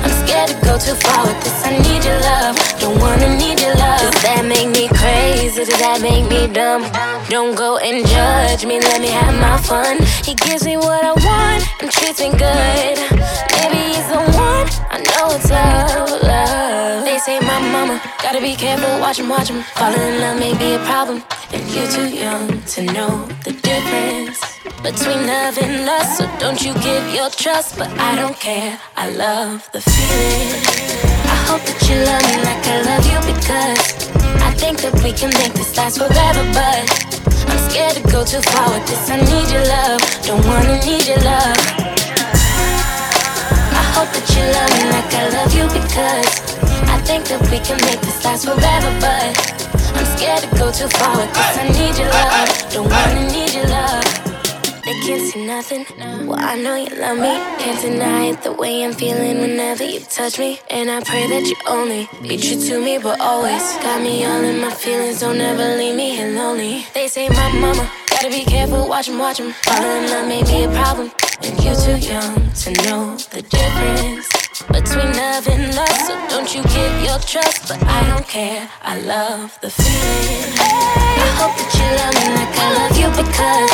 I'm 0.06 0.14
scared 0.22 0.54
to 0.54 0.56
go 0.62 0.78
too 0.78 0.94
far 0.94 1.26
with 1.26 1.38
this. 1.42 1.58
I 1.66 1.74
need 1.74 2.02
your 2.06 2.20
love, 2.30 2.54
don't 2.78 2.98
wanna 3.02 3.34
need 3.34 3.58
your 3.58 3.74
love. 3.74 4.06
Does 4.14 4.22
that 4.22 4.46
make 4.46 4.70
me 4.70 4.86
crazy? 4.94 5.66
Does 5.66 5.82
that 5.82 5.98
make 5.98 6.30
me 6.30 6.46
dumb? 6.46 6.86
Don't 7.26 7.58
go 7.58 7.78
and 7.82 8.06
judge 8.06 8.62
me, 8.70 8.78
let 8.78 9.02
me 9.02 9.10
have 9.10 9.34
my 9.42 9.58
fun. 9.66 9.98
He 10.22 10.38
gives 10.46 10.62
me 10.64 10.76
what 10.78 11.02
I 11.02 11.12
want 11.26 11.60
and 11.82 11.90
treats 11.90 12.22
me 12.22 12.30
good. 12.38 12.96
Maybe 13.58 13.80
he's 13.90 14.08
the 14.14 14.22
one. 14.38 14.66
I 14.94 15.02
know 15.10 15.34
it's 15.34 15.50
love, 15.50 16.22
love. 16.22 17.02
They 17.02 17.18
say 17.18 17.42
my 17.42 17.58
mama 17.74 17.98
gotta 18.22 18.40
be 18.40 18.54
careful, 18.54 18.94
watch 19.02 19.18
him, 19.18 19.28
watch 19.28 19.50
him. 19.50 19.66
Falling 19.74 19.98
in 19.98 20.20
love 20.22 20.38
may 20.38 20.54
be 20.54 20.78
a 20.78 20.80
problem, 20.86 21.18
and 21.50 21.62
you're 21.74 21.90
too 21.90 22.08
young 22.14 22.62
to 22.74 22.80
know 22.94 23.26
the 23.42 23.52
difference 23.66 24.57
between 24.82 25.26
love 25.26 25.58
and 25.58 25.86
lust. 25.86 26.18
So 26.18 26.24
don't 26.38 26.60
you 26.62 26.72
give 26.74 27.14
your 27.14 27.30
trust, 27.30 27.78
but 27.78 27.88
I 27.98 28.14
don't 28.14 28.38
care. 28.38 28.78
I 28.96 29.10
love 29.10 29.68
the 29.72 29.80
feeling. 29.80 30.52
I 31.26 31.36
hope 31.48 31.62
that 31.66 31.80
you 31.88 31.96
love 32.06 32.24
me 32.30 32.36
like 32.46 32.64
I 32.66 32.78
love 32.86 33.04
you 33.10 33.18
because 33.26 34.08
I 34.42 34.50
think 34.54 34.80
that 34.82 34.94
we 35.02 35.12
can 35.12 35.30
make 35.40 35.54
this 35.54 35.76
last 35.76 35.98
forever. 35.98 36.44
But 36.54 36.84
I'm 37.50 37.60
scared 37.70 37.96
to 37.98 38.02
go 38.10 38.24
too 38.24 38.42
far 38.52 38.68
with 38.70 38.86
this. 38.86 39.10
I 39.10 39.18
need 39.18 39.48
your 39.50 39.64
love, 39.66 40.00
don't 40.22 40.44
wanna 40.46 40.78
need 40.84 41.06
your 41.06 41.22
love. 41.26 41.58
I 43.74 43.84
hope 43.96 44.10
that 44.14 44.26
you 44.34 44.44
love 44.54 44.70
me 44.78 44.82
like 44.94 45.10
I 45.10 45.24
love 45.34 45.52
you 45.54 45.66
because 45.74 46.30
I 46.86 46.96
think 47.02 47.26
that 47.28 47.42
we 47.50 47.58
can 47.58 47.78
make 47.88 48.00
this 48.00 48.22
last 48.24 48.44
forever. 48.46 48.90
But 49.02 49.34
I'm 49.98 50.06
scared 50.16 50.42
to 50.46 50.50
go 50.54 50.70
too 50.70 50.88
far 50.98 51.16
with 51.18 51.32
this. 51.34 51.52
I 51.58 51.66
need 51.74 51.98
your 51.98 52.10
love, 52.14 52.48
don't 52.70 52.88
wanna 52.88 53.32
need 53.32 53.54
your 53.54 53.66
love. 53.66 54.27
They 54.88 54.94
can't 55.00 55.20
see 55.20 55.44
nothing. 55.44 55.84
Well, 56.26 56.38
I 56.38 56.56
know 56.56 56.74
you 56.76 56.88
love 56.96 57.18
me. 57.18 57.34
Can't 57.62 57.78
deny 57.78 58.30
it 58.32 58.42
the 58.42 58.52
way 58.52 58.82
I'm 58.82 58.94
feeling 58.94 59.38
whenever 59.38 59.84
you 59.84 60.00
touch 60.00 60.38
me. 60.38 60.60
And 60.70 60.90
I 60.90 61.02
pray 61.02 61.26
that 61.28 61.44
you 61.46 61.56
only 61.68 62.08
be 62.22 62.38
true 62.38 62.58
to 62.58 62.82
me, 62.82 62.96
but 62.96 63.20
always 63.20 63.60
got 63.84 64.00
me 64.00 64.24
all 64.24 64.42
in 64.42 64.62
my 64.62 64.70
feelings. 64.70 65.20
Don't 65.20 65.42
ever 65.42 65.76
leave 65.76 65.94
me 65.94 66.16
here 66.16 66.34
lonely. 66.34 66.86
They 66.94 67.06
say 67.06 67.28
my 67.28 67.52
mama 67.52 67.92
gotta 68.08 68.30
be 68.30 68.46
careful, 68.46 68.88
watch 68.88 69.10
'em, 69.10 69.18
watch 69.18 69.40
'em. 69.40 69.52
Falling 69.64 70.04
in 70.04 70.10
love 70.10 70.26
may 70.26 70.42
be 70.42 70.64
a 70.64 70.70
problem, 70.70 71.12
and 71.42 71.62
you're 71.62 71.76
too 71.76 71.98
young 71.98 72.50
to 72.62 72.72
know 72.84 73.14
the 73.28 73.42
difference 73.42 74.37
between 74.66 75.14
love 75.14 75.46
and 75.46 75.74
lust. 75.74 76.06
So 76.06 76.14
don't 76.28 76.50
you 76.54 76.62
give 76.74 76.94
your 77.02 77.18
trust, 77.22 77.68
but 77.68 77.78
I 77.86 78.06
don't 78.10 78.26
care. 78.26 78.68
I 78.82 78.98
love 79.00 79.56
the 79.60 79.70
feeling. 79.70 80.52
I 80.58 81.28
hope 81.38 81.54
that 81.54 81.70
you 81.78 81.86
love 82.00 82.14
me 82.18 82.26
like 82.34 82.54
I 82.58 82.68
love 82.78 82.94
you 82.98 83.08
because 83.14 83.72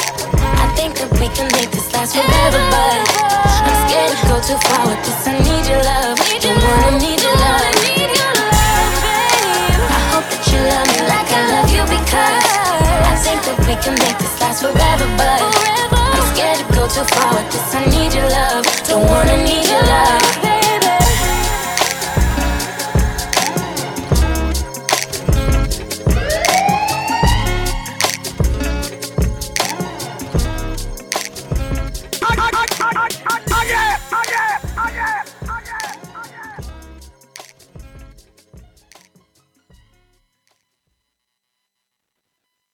I 0.61 0.67
think 0.77 1.01
that 1.01 1.11
we 1.17 1.29
can 1.33 1.49
make 1.57 1.71
this 1.73 1.89
last 1.95 2.13
forever. 2.13 2.61
But 2.69 3.01
I'm 3.65 3.77
scared 3.89 4.13
to 4.13 4.25
go 4.29 4.37
too 4.45 4.59
far 4.69 4.85
with 4.85 5.01
this. 5.09 5.25
I 5.25 5.41
need 5.41 5.65
your 5.65 5.81
love, 5.81 6.21
don't 6.45 6.61
wanna 6.61 7.01
need 7.01 7.21
your 7.23 7.37
love. 7.41 7.65
I 9.89 10.01
hope 10.13 10.27
that 10.29 10.45
you 10.53 10.59
love 10.69 10.87
me 10.93 11.01
like 11.09 11.31
I 11.33 11.43
love 11.55 11.71
you 11.73 11.85
because 11.89 12.45
I 13.09 13.15
think 13.25 13.41
that 13.49 13.59
we 13.65 13.75
can 13.81 13.97
make 14.05 14.19
this 14.21 14.37
last 14.41 14.61
forever. 14.61 15.09
But 15.17 15.41
I'm 15.97 16.25
scared 16.37 16.61
to 16.61 16.67
go 16.77 16.85
too 16.93 17.07
far 17.09 17.31
with 17.41 17.49
this. 17.49 17.73
I 17.73 17.89
need 17.89 18.13
your 18.13 18.29
love. 18.29 18.65
don't 18.85 19.07
wanna 19.09 19.39
need 19.49 19.65